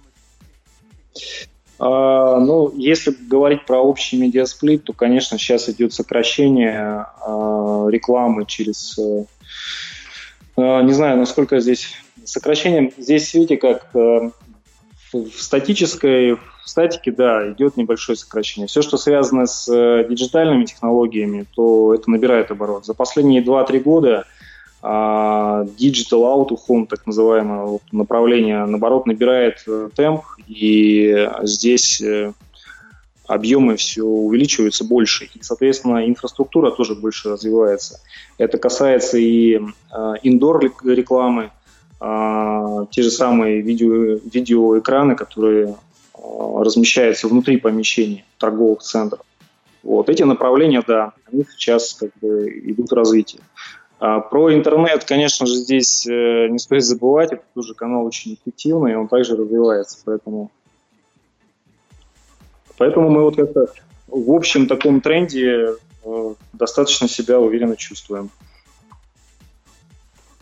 А, 1.86 2.40
ну, 2.40 2.72
если 2.78 3.12
говорить 3.12 3.66
про 3.66 3.80
общий 3.80 4.18
медиасплит, 4.18 4.86
то, 4.86 4.94
конечно, 4.94 5.38
сейчас 5.38 5.68
идет 5.68 5.94
сокращение 5.94 7.08
а, 7.20 7.88
рекламы 7.90 8.46
через, 8.46 8.98
не 10.56 10.94
знаю, 10.94 11.18
насколько 11.18 11.60
здесь 11.60 11.94
сокращением. 12.24 12.92
Здесь, 12.98 13.34
видите, 13.34 13.58
как 13.58 13.94
в 13.94 14.32
статической, 15.36 16.36
в 16.36 16.40
статике, 16.64 17.12
да, 17.12 17.52
идет 17.52 17.76
небольшое 17.76 18.18
сокращение. 18.18 18.68
Все, 18.68 18.82
что 18.82 18.96
связано 18.96 19.46
с 19.46 19.68
диджитальными 20.08 20.64
технологиями, 20.64 21.46
то 21.54 21.94
это 21.94 22.10
набирает 22.10 22.50
оборот. 22.50 22.86
За 22.86 22.94
последние 22.94 23.44
2-3 23.44 23.80
года 23.82 24.20
а, 24.20 24.43
digital 24.84 26.26
out 26.26 26.50
of 26.50 26.60
home, 26.68 26.88
так 26.88 27.06
называемое 27.08 27.80
направление, 27.92 28.66
наоборот, 28.66 29.06
набирает 29.06 29.64
э, 29.66 29.90
темп, 29.96 30.24
и 30.46 31.30
здесь 31.44 32.02
э, 32.02 32.34
объемы 33.26 33.78
все 33.78 34.04
увеличиваются 34.04 34.84
больше, 34.84 35.30
и, 35.34 35.42
соответственно, 35.42 36.06
инфраструктура 36.06 36.70
тоже 36.72 36.96
больше 36.96 37.30
развивается. 37.30 38.02
Это 38.38 38.58
касается 38.58 39.18
и 39.18 39.62
индор 40.24 40.66
э, 40.66 41.50
а, 42.02 42.86
те 42.92 43.04
же 43.04 43.10
самые 43.10 43.62
видео, 43.62 44.20
видеоэкраны, 44.34 45.16
которые 45.16 45.78
размещаются 46.14 47.30
внутри 47.30 47.56
помещений 47.56 48.26
торговых 48.38 48.82
центров. 48.82 49.22
Вот 49.82 50.10
эти 50.10 50.24
направления, 50.24 50.84
да, 50.86 51.14
они 51.32 51.46
сейчас 51.56 51.94
как 51.94 52.12
бы 52.22 52.50
идут 52.66 52.92
в 52.92 52.94
развитие. 52.94 53.42
А 54.00 54.20
про 54.20 54.54
интернет, 54.54 55.06
конечно 55.06 55.46
же, 55.46 55.56
здесь 55.56 56.06
э, 56.06 56.48
не 56.50 56.60
стоит 56.60 56.84
забывать, 56.84 57.32
это 57.32 57.44
тоже 57.54 57.74
канал 57.74 58.06
очень 58.06 58.34
эффективный, 58.34 58.98
он 58.98 59.08
также 59.08 59.36
развивается, 59.36 59.98
поэтому, 60.04 60.52
поэтому 62.78 63.10
мы 63.10 63.22
вот 63.22 63.38
как-то 63.38 63.68
в 64.08 64.32
общем 64.32 64.68
таком 64.68 65.00
тренде 65.00 65.76
э, 66.04 66.34
достаточно 66.54 67.08
себя 67.08 67.40
уверенно 67.40 67.78
чувствуем. 67.78 68.30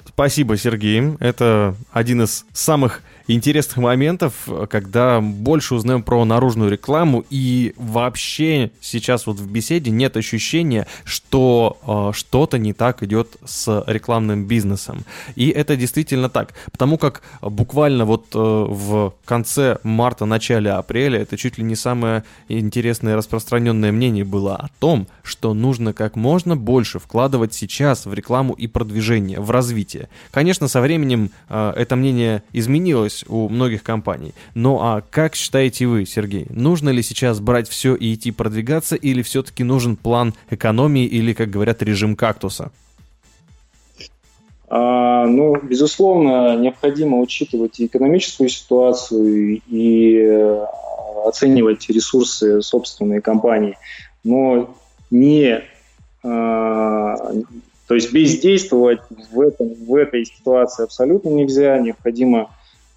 Спасибо, 0.08 0.58
Сергей. 0.58 1.16
Это 1.20 1.76
один 1.92 2.24
из 2.24 2.46
самых 2.54 3.02
интересных 3.34 3.78
моментов, 3.78 4.48
когда 4.70 5.22
больше 5.22 5.76
узнаем 5.76 6.04
про 6.04 6.24
наружную 6.26 6.72
рекламу, 6.72 7.24
и 7.30 7.74
вообще 7.78 8.72
сейчас 8.82 9.28
вот 9.28 9.40
в 9.40 9.52
беседе 9.52 9.92
нет 9.92 10.18
ощущения, 10.18 10.88
что 11.04 11.78
э, 11.86 12.18
что-то 12.18 12.58
не 12.58 12.74
так 12.74 13.04
идет 13.04 13.38
с 13.46 13.84
рекламным 13.88 14.46
бизнесом. 14.46 15.06
И 15.36 15.50
это 15.50 15.76
действительно 15.76 16.30
так, 16.30 16.54
потому 16.72 16.98
как 16.98 17.22
буквально 17.42 18.06
вот 18.06 18.28
э, 18.34 18.38
в 18.38 19.14
конце 19.26 19.78
марта, 19.84 20.26
начале 20.26 20.72
апреля 20.72 21.22
это 21.22 21.38
чуть 21.38 21.58
ли 21.58 21.64
не 21.64 21.76
самое 21.76 22.24
интересное 22.48 23.16
распространенное 23.16 23.92
мнение 23.92 24.24
было 24.24 24.56
о 24.56 24.70
том, 24.80 25.08
что 25.24 25.54
нужно 25.54 25.94
как 25.94 26.16
можно 26.16 26.56
больше 26.56 27.00
вкладывать 27.00 27.54
сейчас 27.54 28.06
в 28.06 28.14
рекламу 28.14 28.54
и 28.54 28.68
продвижение, 28.68 29.40
в 29.40 29.52
развитие. 29.52 30.10
Конечно, 30.32 30.68
со 30.68 30.82
временем 30.82 31.32
э, 31.50 31.74
это 31.76 31.96
мнение 31.96 32.44
изменилось, 32.54 33.21
есть 33.22 33.30
у 33.30 33.50
многих 33.50 33.84
компаний. 33.84 34.34
Ну 34.56 34.80
а 34.80 35.02
как 35.10 35.36
считаете 35.36 35.88
вы, 35.88 36.06
Сергей, 36.06 36.46
нужно 36.50 36.90
ли 36.90 37.02
сейчас 37.02 37.40
брать 37.40 37.68
все 37.68 37.96
и 37.96 38.14
идти 38.14 38.32
продвигаться, 38.32 38.96
или 38.96 39.22
все-таки 39.22 39.64
нужен 39.64 39.96
план 39.96 40.34
экономии 40.50 41.06
или, 41.06 41.34
как 41.34 41.50
говорят, 41.50 41.82
режим 41.82 42.16
кактуса? 42.16 42.72
А, 44.68 45.26
ну, 45.26 45.58
безусловно, 45.62 46.56
необходимо 46.58 47.20
учитывать 47.20 47.80
и 47.80 47.88
экономическую 47.88 48.50
ситуацию, 48.50 49.62
и 49.68 50.18
э, 50.18 50.66
оценивать 51.26 51.90
ресурсы 51.90 52.62
собственной 52.62 53.22
компании, 53.22 53.78
но 54.24 54.74
не 55.10 55.62
а, 56.24 57.18
то 57.92 57.96
есть 57.96 58.14
бездействовать 58.14 59.02
в, 59.34 59.42
этом, 59.42 59.74
в 59.74 59.96
этой 59.96 60.24
ситуации 60.24 60.86
абсолютно 60.86 61.28
нельзя. 61.28 61.78
Необходимо 61.78 62.50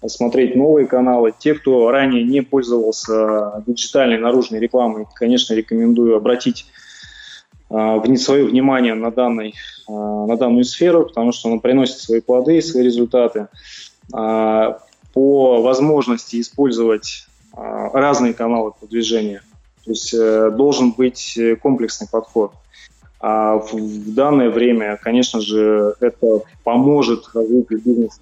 смотреть 0.07 0.55
новые 0.55 0.87
каналы. 0.87 1.33
Те, 1.37 1.53
кто 1.53 1.91
ранее 1.91 2.23
не 2.23 2.41
пользовался 2.41 3.63
диджитальной 3.65 4.17
наружной 4.17 4.59
рекламой, 4.59 5.05
конечно, 5.15 5.53
рекомендую 5.53 6.15
обратить 6.15 6.65
а, 7.69 8.01
свое 8.17 8.45
внимание 8.45 8.93
на, 8.93 9.11
данный, 9.11 9.55
а, 9.87 10.25
на 10.25 10.37
данную 10.37 10.63
сферу, 10.63 11.05
потому 11.07 11.31
что 11.31 11.49
она 11.49 11.59
приносит 11.59 11.97
свои 11.97 12.21
плоды, 12.21 12.61
свои 12.61 12.83
результаты. 12.83 13.47
А, 14.13 14.79
по 15.13 15.61
возможности 15.61 16.41
использовать 16.41 17.27
разные 17.53 18.33
каналы 18.33 18.73
продвижения. 18.77 19.41
То 19.85 19.91
есть 19.91 20.13
э, 20.13 20.51
должен 20.51 20.91
быть 20.91 21.39
комплексный 21.61 22.05
подход. 22.11 22.51
А 23.21 23.55
в 23.55 24.13
данное 24.13 24.49
время, 24.49 24.99
конечно 25.01 25.39
же, 25.39 25.95
это 26.01 26.41
поможет 26.65 27.29
развитию 27.33 27.79
бизнеса 27.79 28.19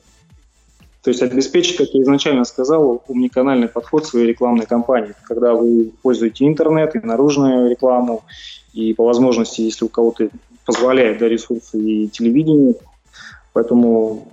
то 1.03 1.09
есть 1.09 1.21
обеспечить, 1.21 1.75
как 1.75 1.89
я 1.89 2.01
изначально 2.01 2.45
сказал, 2.45 3.03
умниканальный 3.07 3.67
подход 3.67 4.05
своей 4.05 4.27
рекламной 4.27 4.65
кампании. 4.65 5.13
Когда 5.23 5.53
вы 5.53 5.89
используете 5.89 6.47
интернет 6.47 6.95
и 6.95 6.99
наружную 6.99 7.69
рекламу, 7.69 8.23
и 8.71 8.93
по 8.93 9.03
возможности, 9.03 9.61
если 9.61 9.83
у 9.83 9.89
кого-то 9.89 10.29
позволяет 10.65 11.19
да, 11.19 11.27
ресурсы 11.27 11.77
и 11.77 12.07
телевидение. 12.07 12.75
Поэтому 13.51 14.31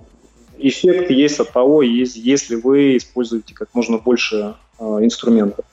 эффект 0.57 1.11
есть 1.11 1.41
от 1.41 1.51
того, 1.51 1.81
если 1.81 2.55
вы 2.55 2.95
используете 2.95 3.53
как 3.53 3.67
можно 3.73 3.97
больше 3.97 4.55
э, 4.79 4.83
инструментов. 5.01 5.65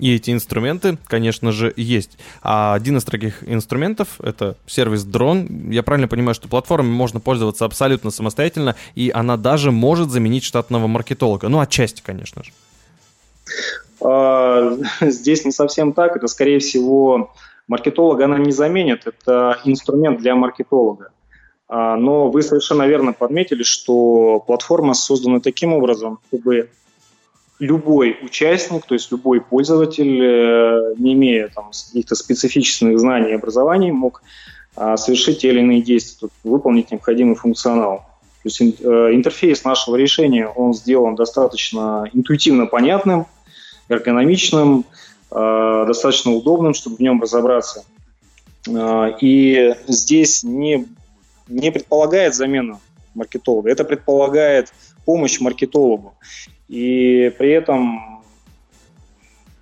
И 0.00 0.14
эти 0.14 0.30
инструменты, 0.30 0.96
конечно 1.06 1.52
же, 1.52 1.72
есть. 1.76 2.18
А 2.42 2.74
один 2.74 2.96
из 2.96 3.04
таких 3.04 3.46
инструментов— 3.46 4.08
это 4.22 4.56
сервис 4.66 5.04
Drone. 5.04 5.72
Я 5.72 5.82
правильно 5.82 6.08
понимаю, 6.08 6.34
что 6.34 6.48
платформой 6.48 6.90
можно 6.90 7.20
пользоваться 7.20 7.66
абсолютно 7.66 8.10
самостоятельно, 8.10 8.76
и 8.94 9.10
она 9.14 9.36
даже 9.36 9.70
может 9.70 10.10
заменить 10.10 10.44
штатного 10.44 10.86
маркетолога. 10.86 11.48
Ну, 11.48 11.60
отчасти, 11.60 12.02
конечно 12.04 12.42
же. 12.42 12.52
А, 14.00 14.78
здесь 15.02 15.44
не 15.44 15.52
совсем 15.52 15.92
так. 15.92 16.16
Это, 16.16 16.26
скорее 16.28 16.60
всего, 16.60 17.34
маркетолога 17.68 18.24
она 18.24 18.38
не 18.38 18.52
заменит. 18.52 19.06
Это 19.06 19.58
инструмент 19.64 20.18
для 20.18 20.34
маркетолога. 20.34 21.10
А, 21.68 21.96
но 21.96 22.30
вы 22.30 22.42
совершенно 22.42 22.86
верно 22.86 23.12
подметили, 23.12 23.64
что 23.64 24.42
платформа 24.46 24.94
создана 24.94 25.40
таким 25.40 25.74
образом, 25.74 26.20
чтобы 26.28 26.70
любой 27.60 28.18
участник, 28.22 28.86
то 28.86 28.94
есть 28.94 29.12
любой 29.12 29.40
пользователь, 29.40 30.20
э, 30.20 30.94
не 30.98 31.12
имея 31.12 31.48
там 31.48 31.70
каких-то 31.70 32.14
специфических 32.14 32.98
знаний 32.98 33.30
и 33.30 33.34
образований, 33.34 33.92
мог 33.92 34.22
а, 34.76 34.96
совершить 34.96 35.40
те 35.40 35.50
или 35.50 35.60
иные 35.60 35.82
действия, 35.82 36.28
выполнить 36.42 36.90
необходимый 36.90 37.34
функционал. 37.34 38.06
То 38.42 38.48
есть 38.48 38.60
э, 38.60 38.64
интерфейс 39.12 39.64
нашего 39.64 39.96
решения, 39.96 40.48
он 40.48 40.72
сделан 40.72 41.14
достаточно 41.14 42.08
интуитивно 42.14 42.64
понятным, 42.66 43.26
эргономичным, 43.90 44.86
э, 45.30 45.84
достаточно 45.86 46.32
удобным, 46.32 46.72
чтобы 46.72 46.96
в 46.96 47.00
нем 47.00 47.20
разобраться. 47.20 47.84
И 49.20 49.74
здесь 49.86 50.42
не, 50.42 50.86
не 51.48 51.72
предполагает 51.72 52.34
замену 52.34 52.80
маркетолога, 53.14 53.70
это 53.70 53.84
предполагает 53.84 54.72
помощь 55.04 55.40
маркетологу. 55.40 56.14
И 56.70 57.34
при 57.36 57.50
этом 57.50 58.22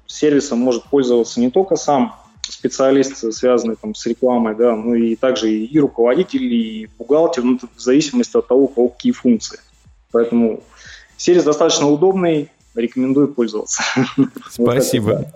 сервисом 0.07 0.59
может 0.59 0.85
пользоваться 0.85 1.41
не 1.41 1.51
только 1.51 1.77
сам 1.77 2.15
специалист, 2.43 3.33
связанный 3.33 3.77
там, 3.77 3.95
с 3.95 4.05
рекламой, 4.05 4.55
да, 4.55 4.77
но 4.77 4.95
и 4.95 5.17
также 5.17 5.51
и 5.51 5.79
руководитель, 5.81 6.53
и 6.53 6.89
бухгалтер, 6.99 7.45
ну, 7.45 7.59
в 7.77 7.81
зависимости 7.81 8.37
от 8.37 8.47
того, 8.47 8.65
у 8.65 8.69
кого 8.69 8.89
какие 8.89 9.13
функции. 9.13 9.59
Поэтому 10.13 10.63
сервис 11.17 11.45
достаточно 11.45 11.89
удобный, 11.89 12.51
рекомендую 12.75 13.29
пользоваться. 13.29 13.83
Спасибо. 14.51 15.33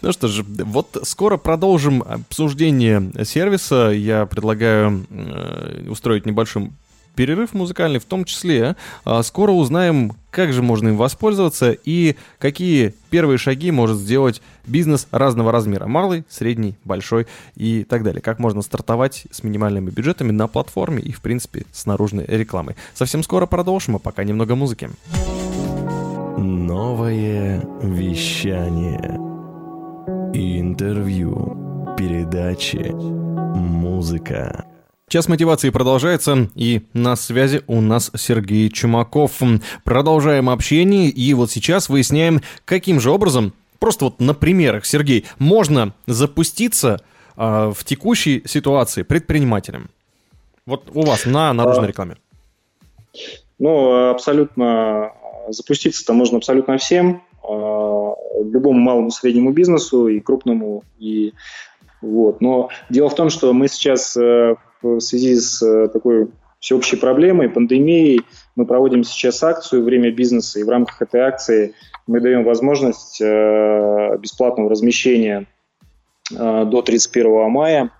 Ну 0.00 0.12
что 0.12 0.26
же, 0.28 0.42
вот 0.42 0.98
скоро 1.02 1.36
продолжим 1.36 2.02
обсуждение 2.02 3.12
сервиса. 3.24 3.90
Я 3.90 4.24
предлагаю 4.24 5.06
э, 5.10 5.86
устроить 5.90 6.24
небольшой 6.24 6.70
перерыв 7.18 7.52
музыкальный 7.52 7.98
в 7.98 8.04
том 8.04 8.24
числе. 8.24 8.76
А, 9.04 9.24
скоро 9.24 9.50
узнаем, 9.50 10.12
как 10.38 10.52
же 10.52 10.62
можно 10.62 10.90
им 10.90 10.96
воспользоваться 10.96 11.72
и 11.72 12.14
какие 12.38 12.94
первые 13.10 13.38
шаги 13.38 13.72
может 13.72 13.96
сделать 13.96 14.40
бизнес 14.68 15.08
разного 15.10 15.50
размера. 15.50 15.88
Малый, 15.88 16.22
средний, 16.28 16.76
большой 16.84 17.26
и 17.56 17.82
так 17.82 18.04
далее. 18.04 18.22
Как 18.22 18.38
можно 18.38 18.62
стартовать 18.62 19.26
с 19.32 19.42
минимальными 19.42 19.90
бюджетами 19.90 20.30
на 20.30 20.46
платформе 20.46 21.02
и, 21.02 21.10
в 21.10 21.22
принципе, 21.22 21.64
с 21.72 21.86
наружной 21.86 22.24
рекламой. 22.28 22.76
Совсем 22.94 23.24
скоро 23.24 23.46
продолжим, 23.46 23.96
а 23.96 23.98
пока 23.98 24.22
немного 24.22 24.54
музыки. 24.54 24.90
Новое 26.36 27.60
вещание. 27.82 29.18
Интервью. 30.34 31.96
Передачи. 31.98 32.92
Музыка. 32.94 34.66
Час 35.08 35.26
мотивации 35.26 35.70
продолжается, 35.70 36.50
и 36.54 36.82
на 36.92 37.16
связи 37.16 37.62
у 37.66 37.80
нас 37.80 38.10
Сергей 38.14 38.68
Чумаков. 38.68 39.40
Продолжаем 39.82 40.50
общение, 40.50 41.08
и 41.08 41.32
вот 41.32 41.50
сейчас 41.50 41.88
выясняем, 41.88 42.42
каким 42.66 43.00
же 43.00 43.10
образом, 43.10 43.54
просто 43.78 44.04
вот 44.04 44.20
на 44.20 44.34
примерах, 44.34 44.84
Сергей, 44.84 45.24
можно 45.38 45.94
запуститься 46.06 47.00
э, 47.38 47.72
в 47.74 47.84
текущей 47.84 48.42
ситуации 48.44 49.02
предпринимателем. 49.02 49.88
Вот 50.66 50.90
у 50.92 51.00
вас 51.00 51.24
на 51.24 51.54
наружной 51.54 51.86
а, 51.86 51.88
рекламе. 51.88 52.16
Ну, 53.58 54.10
абсолютно 54.10 55.12
запуститься-то 55.48 56.12
можно 56.12 56.36
абсолютно 56.36 56.76
всем, 56.76 57.22
а, 57.42 58.12
любому 58.44 58.78
малому 58.78 59.10
среднему 59.10 59.52
бизнесу 59.52 60.08
и 60.08 60.20
крупному, 60.20 60.84
и 60.98 61.32
вот. 62.02 62.42
Но 62.42 62.68
дело 62.90 63.08
в 63.08 63.14
том, 63.14 63.30
что 63.30 63.52
мы 63.52 63.68
сейчас 63.68 64.16
э, 64.16 64.54
в 64.82 65.00
связи 65.00 65.36
с 65.36 65.62
э, 65.62 65.88
такой 65.88 66.28
всеобщей 66.60 66.96
проблемой, 66.96 67.48
пандемией, 67.48 68.22
мы 68.56 68.66
проводим 68.66 69.04
сейчас 69.04 69.42
акцию 69.42 69.84
«Время 69.84 70.10
бизнеса», 70.10 70.58
и 70.58 70.64
в 70.64 70.68
рамках 70.68 71.00
этой 71.02 71.20
акции 71.20 71.74
мы 72.06 72.20
даем 72.20 72.44
возможность 72.44 73.20
э, 73.20 74.16
бесплатного 74.18 74.70
размещения 74.70 75.46
до 76.30 76.82
31 76.82 77.50
мая 77.50 77.90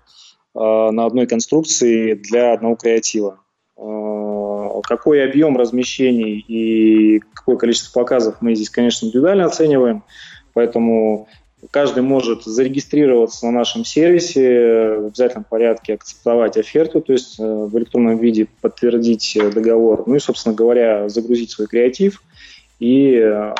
на 0.53 1.05
одной 1.05 1.25
конструкции 1.25 2.13
для 2.13 2.53
одного 2.53 2.75
креатива. 2.75 3.39
Какой 3.75 5.23
объем 5.23 5.57
размещений 5.57 6.37
и 6.47 7.19
какое 7.33 7.55
количество 7.55 7.99
показов 7.99 8.35
мы 8.41 8.53
здесь, 8.53 8.69
конечно, 8.69 9.07
индивидуально 9.07 9.45
оцениваем, 9.45 10.03
поэтому 10.53 11.27
Каждый 11.71 12.03
может 12.03 12.45
зарегистрироваться 12.45 13.45
на 13.45 13.51
нашем 13.51 13.83
сервисе, 13.83 14.95
в 14.97 15.05
обязательном 15.07 15.43
порядке 15.43 15.95
акцептовать 15.95 16.55
оферту, 16.55 17.01
то 17.01 17.11
есть 17.11 17.37
э, 17.37 17.43
в 17.43 17.77
электронном 17.77 18.17
виде 18.17 18.47
подтвердить 18.61 19.35
э, 19.35 19.51
договор, 19.51 20.03
ну 20.07 20.15
и, 20.15 20.19
собственно 20.19 20.55
говоря, 20.55 21.09
загрузить 21.09 21.51
свой 21.51 21.67
креатив 21.67 22.23
и, 22.79 23.11
э, 23.13 23.53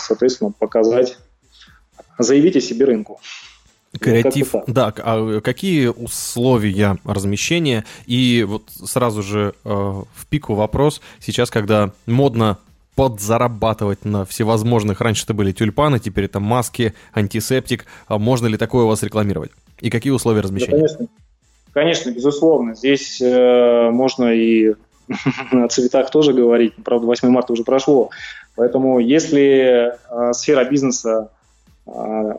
соответственно, 0.00 0.52
показать, 0.58 1.18
заявить 2.18 2.56
о 2.56 2.60
себе 2.62 2.86
рынку. 2.86 3.20
Креатив, 4.00 4.54
да. 4.66 4.92
А 4.96 5.40
какие 5.40 5.86
условия 5.88 6.98
размещения? 7.04 7.84
И 8.06 8.44
вот 8.48 8.64
сразу 8.70 9.22
же 9.22 9.54
э, 9.64 9.68
в 9.68 10.26
пику 10.28 10.54
вопрос. 10.54 11.00
Сейчас, 11.20 11.50
когда 11.50 11.92
модно 12.06 12.58
подзарабатывать 12.94 14.04
на 14.04 14.24
всевозможных. 14.24 15.00
Раньше 15.00 15.24
это 15.24 15.34
были 15.34 15.52
тюльпаны, 15.52 15.98
теперь 15.98 16.24
это 16.24 16.40
маски, 16.40 16.94
антисептик. 17.12 17.86
А 18.06 18.18
можно 18.18 18.46
ли 18.46 18.56
такое 18.56 18.84
у 18.84 18.88
вас 18.88 19.02
рекламировать? 19.02 19.50
И 19.80 19.90
какие 19.90 20.12
условия 20.12 20.40
размещения? 20.40 20.72
Да, 20.72 20.86
конечно. 20.86 21.06
конечно, 21.72 22.10
безусловно. 22.10 22.74
Здесь 22.74 23.20
э, 23.20 23.90
можно 23.90 24.32
и 24.32 24.74
о 25.52 25.68
цветах 25.68 26.10
тоже 26.10 26.32
говорить. 26.32 26.74
Правда, 26.84 27.06
8 27.06 27.28
марта 27.28 27.52
уже 27.52 27.64
прошло. 27.64 28.10
Поэтому 28.56 29.00
если 29.00 29.92
э, 29.92 30.32
сфера 30.32 30.64
бизнеса 30.64 31.30
э, 31.86 32.32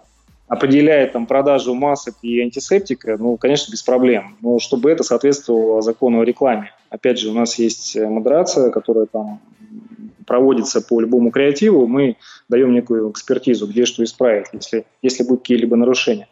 определяет 0.47 1.13
там 1.13 1.25
продажу 1.25 1.73
масок 1.73 2.15
и 2.21 2.39
антисептика, 2.39 3.17
ну, 3.17 3.37
конечно, 3.37 3.71
без 3.71 3.83
проблем. 3.83 4.37
Но 4.41 4.59
чтобы 4.59 4.91
это 4.91 5.03
соответствовало 5.03 5.81
закону 5.81 6.21
о 6.21 6.25
рекламе. 6.25 6.71
Опять 6.95 7.19
же, 7.19 7.29
у 7.29 7.33
нас 7.33 7.59
есть 7.59 7.97
модерация, 7.97 8.69
которая 8.69 9.05
там 9.05 9.41
проводится 10.25 10.81
по 10.81 11.01
любому 11.01 11.29
креативу, 11.29 11.87
мы 11.87 12.15
даем 12.47 12.71
некую 12.71 13.11
экспертизу, 13.11 13.67
где 13.67 13.85
что 13.85 14.01
исправить, 14.03 14.47
если, 14.53 14.85
если 15.01 15.23
будут 15.23 15.41
какие-либо 15.41 15.75
нарушения. 15.75 16.29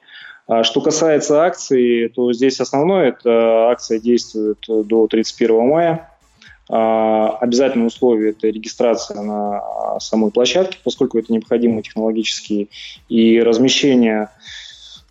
А 0.48 0.64
что 0.64 0.80
касается 0.80 1.44
акций, 1.44 2.08
то 2.08 2.32
здесь 2.32 2.62
основное, 2.62 3.10
это 3.10 3.70
акция 3.70 4.00
действует 4.00 4.60
до 4.68 5.08
31 5.08 5.68
мая. 5.68 6.10
А, 6.70 7.38
обязательное 7.42 7.88
условие– 7.88 8.32
это 8.32 8.48
регистрация 8.48 9.22
на 9.22 10.00
самой 10.00 10.32
площадке, 10.32 10.80
поскольку 10.82 11.20
это 11.20 11.34
необходимо 11.34 11.84
технологически, 11.84 12.70
и 13.10 13.42
размещение 13.42 14.30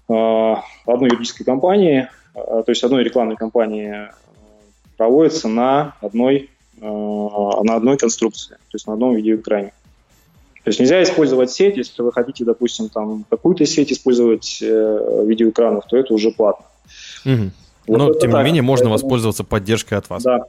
а, 0.09 0.63
одной 0.87 1.11
юридической 1.11 1.45
компании, 1.45 2.09
то 2.35 2.65
есть 2.67 2.83
одной 2.83 3.05
рекламной 3.05 3.37
компании 3.37 4.09
проводится 5.03 5.49
на 5.49 5.95
одной 6.01 6.49
Э, 6.83 7.63
на 7.63 7.77
одной 7.77 7.97
конструкции, 7.97 8.55
то 8.55 8.75
есть 8.75 8.89
на 8.89 8.95
одном 8.95 9.15
видеоэкране. 9.15 9.73
То 10.65 10.69
есть 10.69 10.81
нельзя 10.81 11.01
использовать 11.05 11.53
сеть, 11.53 11.77
если 11.77 12.03
вы 12.03 12.11
хотите, 12.13 12.45
допустим, 12.45 12.89
там 12.89 13.25
какую-то 13.31 13.65
сеть 13.67 13.93
использовать 13.93 14.59
э, 14.61 15.25
видеоэкранов, 15.25 15.85
то 15.87 15.97
это 15.97 16.13
уже 16.13 16.33
платно. 16.33 16.67
Угу. 17.25 17.51
Вот 17.87 17.99
Но, 17.99 18.15
тем 18.15 18.33
так. 18.33 18.41
не 18.41 18.45
менее, 18.47 18.63
можно 18.63 18.87
Поэтому... 18.87 18.95
воспользоваться 18.95 19.45
поддержкой 19.45 19.95
от 19.95 20.11
вас. 20.11 20.25
Да, 20.25 20.41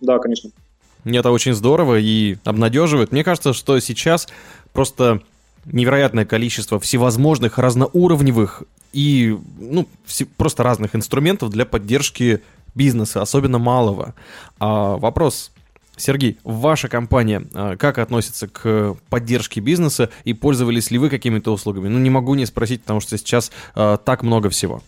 да, 0.00 0.18
конечно. 0.18 0.50
Мне 1.04 1.20
это 1.20 1.30
очень 1.30 1.54
здорово 1.54 2.00
и 2.00 2.36
обнадеживает. 2.42 3.12
Мне 3.12 3.22
кажется, 3.22 3.52
что 3.52 3.78
сейчас 3.78 4.26
просто 4.72 5.20
невероятное 5.66 6.24
количество 6.24 6.80
всевозможных 6.80 7.58
разноуровневых 7.58 8.64
и 8.92 9.38
ну, 9.60 9.86
просто 10.36 10.64
разных 10.64 10.96
инструментов 10.96 11.50
для 11.50 11.64
поддержки 11.64 12.40
бизнеса, 12.74 13.22
особенно 13.22 13.58
малого. 13.58 14.14
А 14.58 14.96
вопрос, 14.96 15.52
Сергей, 15.96 16.38
ваша 16.44 16.88
компания 16.88 17.42
а, 17.54 17.76
как 17.76 17.98
относится 17.98 18.48
к 18.48 18.96
поддержке 19.08 19.60
бизнеса 19.60 20.10
и 20.24 20.34
пользовались 20.34 20.90
ли 20.90 20.98
вы 20.98 21.08
какими-то 21.10 21.52
услугами? 21.52 21.88
Ну, 21.88 21.98
не 21.98 22.10
могу 22.10 22.34
не 22.34 22.46
спросить, 22.46 22.82
потому 22.82 23.00
что 23.00 23.16
сейчас 23.16 23.52
э, 23.76 23.98
так 24.04 24.22
много 24.22 24.50
всего. 24.50 24.82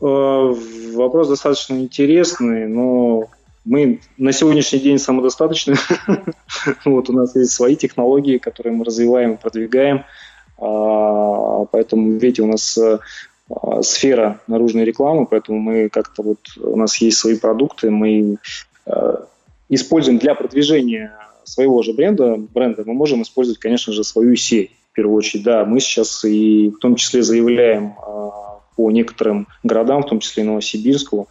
Э, 0.00 0.54
вопрос 0.94 1.28
достаточно 1.28 1.74
интересный, 1.76 2.68
но 2.68 3.28
мы 3.64 4.00
на 4.18 4.32
сегодняшний 4.32 4.80
день 4.80 4.98
самодостаточны. 4.98 5.76
вот 6.84 7.08
у 7.08 7.12
нас 7.12 7.34
есть 7.34 7.52
свои 7.52 7.76
технологии, 7.76 8.38
которые 8.38 8.74
мы 8.74 8.84
развиваем, 8.84 9.38
продвигаем. 9.38 10.04
А, 10.58 11.64
поэтому, 11.64 12.12
видите, 12.12 12.42
у 12.42 12.46
нас 12.46 12.76
э, 12.76 12.98
сфера 13.82 14.40
наружной 14.46 14.84
рекламы, 14.84 15.26
поэтому 15.26 15.58
мы 15.58 15.88
как-то 15.88 16.22
вот 16.22 16.38
у 16.56 16.76
нас 16.76 16.96
есть 16.98 17.18
свои 17.18 17.36
продукты, 17.36 17.90
мы 17.90 18.38
э, 18.86 19.16
используем 19.68 20.18
для 20.18 20.34
продвижения 20.34 21.12
своего 21.44 21.82
же 21.82 21.92
бренда, 21.92 22.36
бренда, 22.36 22.84
мы 22.86 22.94
можем 22.94 23.22
использовать, 23.22 23.60
конечно 23.60 23.92
же, 23.92 24.02
свою 24.02 24.34
сеть 24.36 24.70
в 24.92 24.94
первую 24.94 25.16
очередь. 25.16 25.44
Да, 25.44 25.64
мы 25.64 25.80
сейчас 25.80 26.24
и 26.24 26.70
в 26.70 26.78
том 26.78 26.96
числе 26.96 27.22
заявляем 27.22 27.94
э, 27.98 28.30
по 28.76 28.90
некоторым 28.90 29.46
городам, 29.62 30.02
в 30.02 30.06
том 30.06 30.20
числе 30.20 30.42
и 30.42 30.46
Новосибирску, 30.46 31.28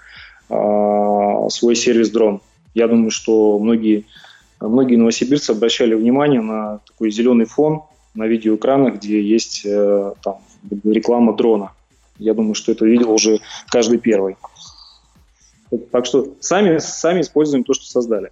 свой 0.50 1.76
сервис 1.76 2.12
дрон. 2.12 2.42
Я 2.74 2.88
думаю, 2.88 3.12
что 3.12 3.58
многие, 3.60 4.06
многие 4.60 4.98
новосибирцы 4.98 5.52
обращали 5.52 5.96
внимание 5.96 6.42
на 6.42 6.80
такой 6.86 7.12
зеленый 7.12 7.46
фон 7.46 7.84
на 8.14 8.28
видеоэкранах, 8.28 8.96
где 8.96 9.22
есть 9.22 9.64
э, 9.66 10.14
там, 10.22 10.38
реклама 10.84 11.34
дрона. 11.36 11.72
Я 12.20 12.34
думаю, 12.34 12.54
что 12.54 12.72
это 12.72 12.86
видел 12.86 13.12
уже 13.12 13.40
каждый 13.70 13.98
первый. 14.00 14.38
Так 15.92 16.06
что 16.06 16.36
сами, 16.40 16.78
сами 16.78 17.22
используем 17.22 17.64
то, 17.64 17.74
что 17.74 17.86
создали. 17.86 18.32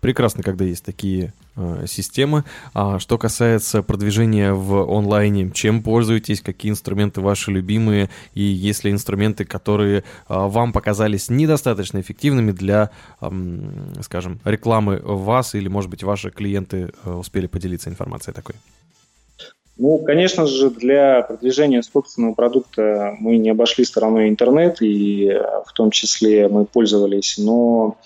Прекрасно, 0.00 0.44
когда 0.44 0.64
есть 0.64 0.84
такие 0.84 1.32
э, 1.56 1.86
системы. 1.88 2.44
А 2.72 3.00
что 3.00 3.18
касается 3.18 3.82
продвижения 3.82 4.52
в 4.52 4.88
онлайне, 4.88 5.50
чем 5.50 5.82
пользуетесь, 5.82 6.40
какие 6.40 6.70
инструменты 6.70 7.20
ваши 7.20 7.50
любимые, 7.50 8.08
и 8.32 8.42
есть 8.42 8.84
ли 8.84 8.92
инструменты, 8.92 9.44
которые 9.44 9.98
э, 9.98 10.02
вам 10.28 10.72
показались 10.72 11.30
недостаточно 11.30 12.00
эффективными 12.00 12.52
для, 12.52 12.90
э, 13.20 13.30
скажем, 14.02 14.38
рекламы 14.44 15.00
вас, 15.02 15.56
или, 15.56 15.66
может 15.66 15.90
быть, 15.90 16.04
ваши 16.04 16.30
клиенты 16.30 16.92
э, 17.04 17.12
успели 17.12 17.48
поделиться 17.48 17.90
информацией 17.90 18.34
такой? 18.34 18.54
Ну, 19.78 19.98
конечно 19.98 20.46
же, 20.46 20.70
для 20.70 21.22
продвижения 21.22 21.82
собственного 21.84 22.34
продукта 22.34 23.16
мы 23.20 23.38
не 23.38 23.50
обошли 23.50 23.84
стороной 23.84 24.28
интернет, 24.28 24.82
и 24.82 25.28
э, 25.28 25.40
в 25.64 25.72
том 25.72 25.92
числе 25.92 26.48
мы 26.48 26.64
пользовались, 26.64 27.38
но 27.38 27.96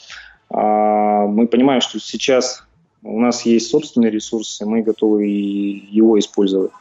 а, 0.51 1.27
мы 1.27 1.47
понимаем, 1.47 1.81
что 1.81 1.99
сейчас 1.99 2.65
у 3.03 3.19
нас 3.19 3.47
есть 3.47 3.71
собственные 3.71 4.11
ресурсы, 4.11 4.67
мы 4.67 4.83
готовы 4.83 5.25
его 5.25 6.19
использовать. 6.19 6.73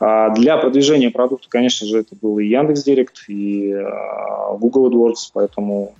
А 0.00 0.30
для 0.30 0.56
продвижения 0.56 1.10
продукта, 1.10 1.46
конечно 1.48 1.86
же, 1.86 2.00
это 2.00 2.16
был 2.20 2.40
и 2.40 2.46
Яндекс.Директ, 2.46 3.28
и 3.28 3.72
а, 3.72 4.56
Google 4.56 4.90
AdWords, 4.90 5.30
поэтому 5.32 5.94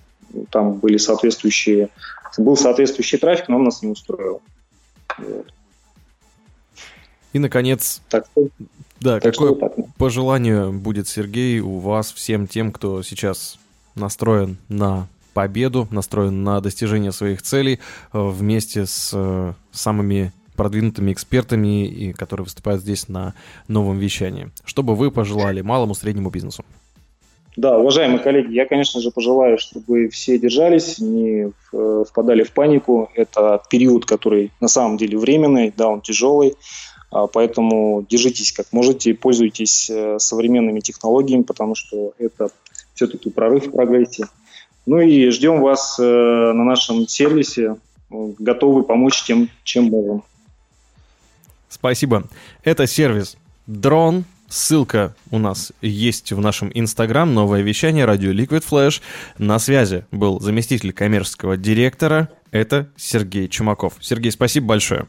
там 0.50 0.72
были 0.72 0.96
соответствующие, 0.96 1.88
был 2.36 2.56
соответствующий 2.56 3.18
трафик, 3.18 3.48
но 3.48 3.56
он 3.56 3.64
нас 3.64 3.80
не 3.80 3.92
устроил. 3.92 4.42
Вот. 5.18 5.46
И, 7.34 7.38
наконец, 7.40 8.00
так, 8.08 8.26
да, 9.00 9.20
так 9.20 9.34
какое 9.34 9.54
пожелание 9.98 10.70
будет, 10.70 11.08
Сергей, 11.08 11.58
у 11.58 11.78
вас 11.78 12.12
всем 12.12 12.46
тем, 12.46 12.72
кто 12.72 13.02
сейчас 13.02 13.58
настроен 13.96 14.56
на 14.68 15.08
победу, 15.34 15.88
настроен 15.90 16.44
на 16.44 16.60
достижение 16.60 17.10
своих 17.10 17.42
целей 17.42 17.80
э, 18.12 18.18
вместе 18.20 18.86
с 18.86 19.10
э, 19.12 19.52
самыми 19.72 20.32
продвинутыми 20.54 21.12
экспертами, 21.12 21.86
и, 21.86 22.12
которые 22.12 22.44
выступают 22.44 22.82
здесь 22.82 23.08
на 23.08 23.34
новом 23.66 23.98
вещании. 23.98 24.50
Что 24.64 24.84
бы 24.84 24.94
вы 24.94 25.10
пожелали 25.10 25.60
малому, 25.60 25.94
среднему 25.96 26.30
бизнесу? 26.30 26.64
Да, 27.56 27.78
уважаемые 27.78 28.18
коллеги, 28.18 28.52
я, 28.52 28.66
конечно 28.66 29.00
же, 29.00 29.10
пожелаю, 29.10 29.58
чтобы 29.58 30.08
все 30.08 30.38
держались, 30.38 30.98
не 30.98 31.52
э, 31.72 32.04
впадали 32.08 32.42
в 32.42 32.52
панику. 32.52 33.10
Это 33.14 33.60
период, 33.70 34.06
который 34.06 34.50
на 34.60 34.68
самом 34.68 34.96
деле 34.96 35.18
временный, 35.18 35.72
да, 35.76 35.88
он 35.88 36.00
тяжелый. 36.00 36.54
А, 37.14 37.28
поэтому 37.28 38.04
держитесь 38.10 38.50
как 38.50 38.66
можете, 38.72 39.14
пользуйтесь 39.14 39.88
э, 39.88 40.18
современными 40.18 40.80
технологиями, 40.80 41.42
потому 41.42 41.76
что 41.76 42.12
это 42.18 42.48
все-таки 42.94 43.30
прорыв 43.30 43.68
в 43.68 43.70
прогрессе. 43.70 44.26
Ну 44.84 45.00
и 45.00 45.30
ждем 45.30 45.62
вас 45.62 45.98
на 45.98 46.52
нашем 46.52 47.08
сервисе, 47.08 47.76
готовы 48.10 48.82
помочь 48.82 49.22
тем, 49.24 49.48
чем 49.62 49.84
можем. 49.84 50.22
Спасибо. 51.68 52.24
Это 52.64 52.86
сервис 52.86 53.36
Дрон. 53.66 54.24
Ссылка 54.48 55.16
у 55.30 55.38
нас 55.38 55.72
есть 55.80 56.32
в 56.32 56.40
нашем 56.40 56.70
инстаграм. 56.74 57.32
Новое 57.32 57.62
вещание 57.62 58.04
радио 58.04 58.30
Liquid 58.30 58.64
Flash. 58.68 59.00
На 59.38 59.58
связи 59.58 60.04
был 60.10 60.38
заместитель 60.38 60.92
коммерческого 60.92 61.56
директора. 61.56 62.28
Это 62.50 62.88
Сергей 62.96 63.48
Чумаков. 63.48 63.94
Сергей, 64.00 64.30
спасибо 64.30 64.66
большое. 64.66 65.06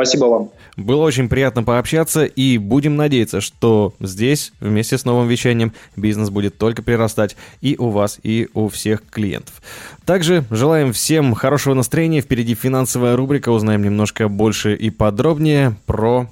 Спасибо 0.00 0.24
вам. 0.24 0.50
Было 0.78 1.02
очень 1.02 1.28
приятно 1.28 1.62
пообщаться, 1.62 2.24
и 2.24 2.56
будем 2.56 2.96
надеяться, 2.96 3.42
что 3.42 3.92
здесь, 4.00 4.50
вместе 4.58 4.96
с 4.96 5.04
новым 5.04 5.28
вещанием, 5.28 5.74
бизнес 5.94 6.30
будет 6.30 6.56
только 6.56 6.82
прирастать 6.82 7.36
и 7.60 7.76
у 7.78 7.90
вас, 7.90 8.18
и 8.22 8.48
у 8.54 8.70
всех 8.70 9.02
клиентов. 9.10 9.60
Также 10.06 10.44
желаем 10.50 10.94
всем 10.94 11.34
хорошего 11.34 11.74
настроения. 11.74 12.22
Впереди 12.22 12.54
финансовая 12.54 13.14
рубрика. 13.14 13.50
Узнаем 13.50 13.82
немножко 13.82 14.28
больше 14.28 14.74
и 14.74 14.88
подробнее 14.88 15.76
про 15.84 16.30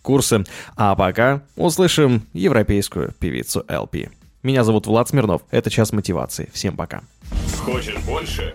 курсы. 0.00 0.46
А 0.74 0.94
пока 0.94 1.42
услышим 1.56 2.22
европейскую 2.32 3.12
певицу 3.18 3.66
LP. 3.68 4.08
Меня 4.42 4.64
зовут 4.64 4.86
Влад 4.86 5.10
Смирнов. 5.10 5.42
Это 5.50 5.68
«Час 5.68 5.92
мотивации». 5.92 6.48
Всем 6.54 6.74
пока. 6.74 7.02
Хочешь 7.58 7.98
больше? 8.06 8.54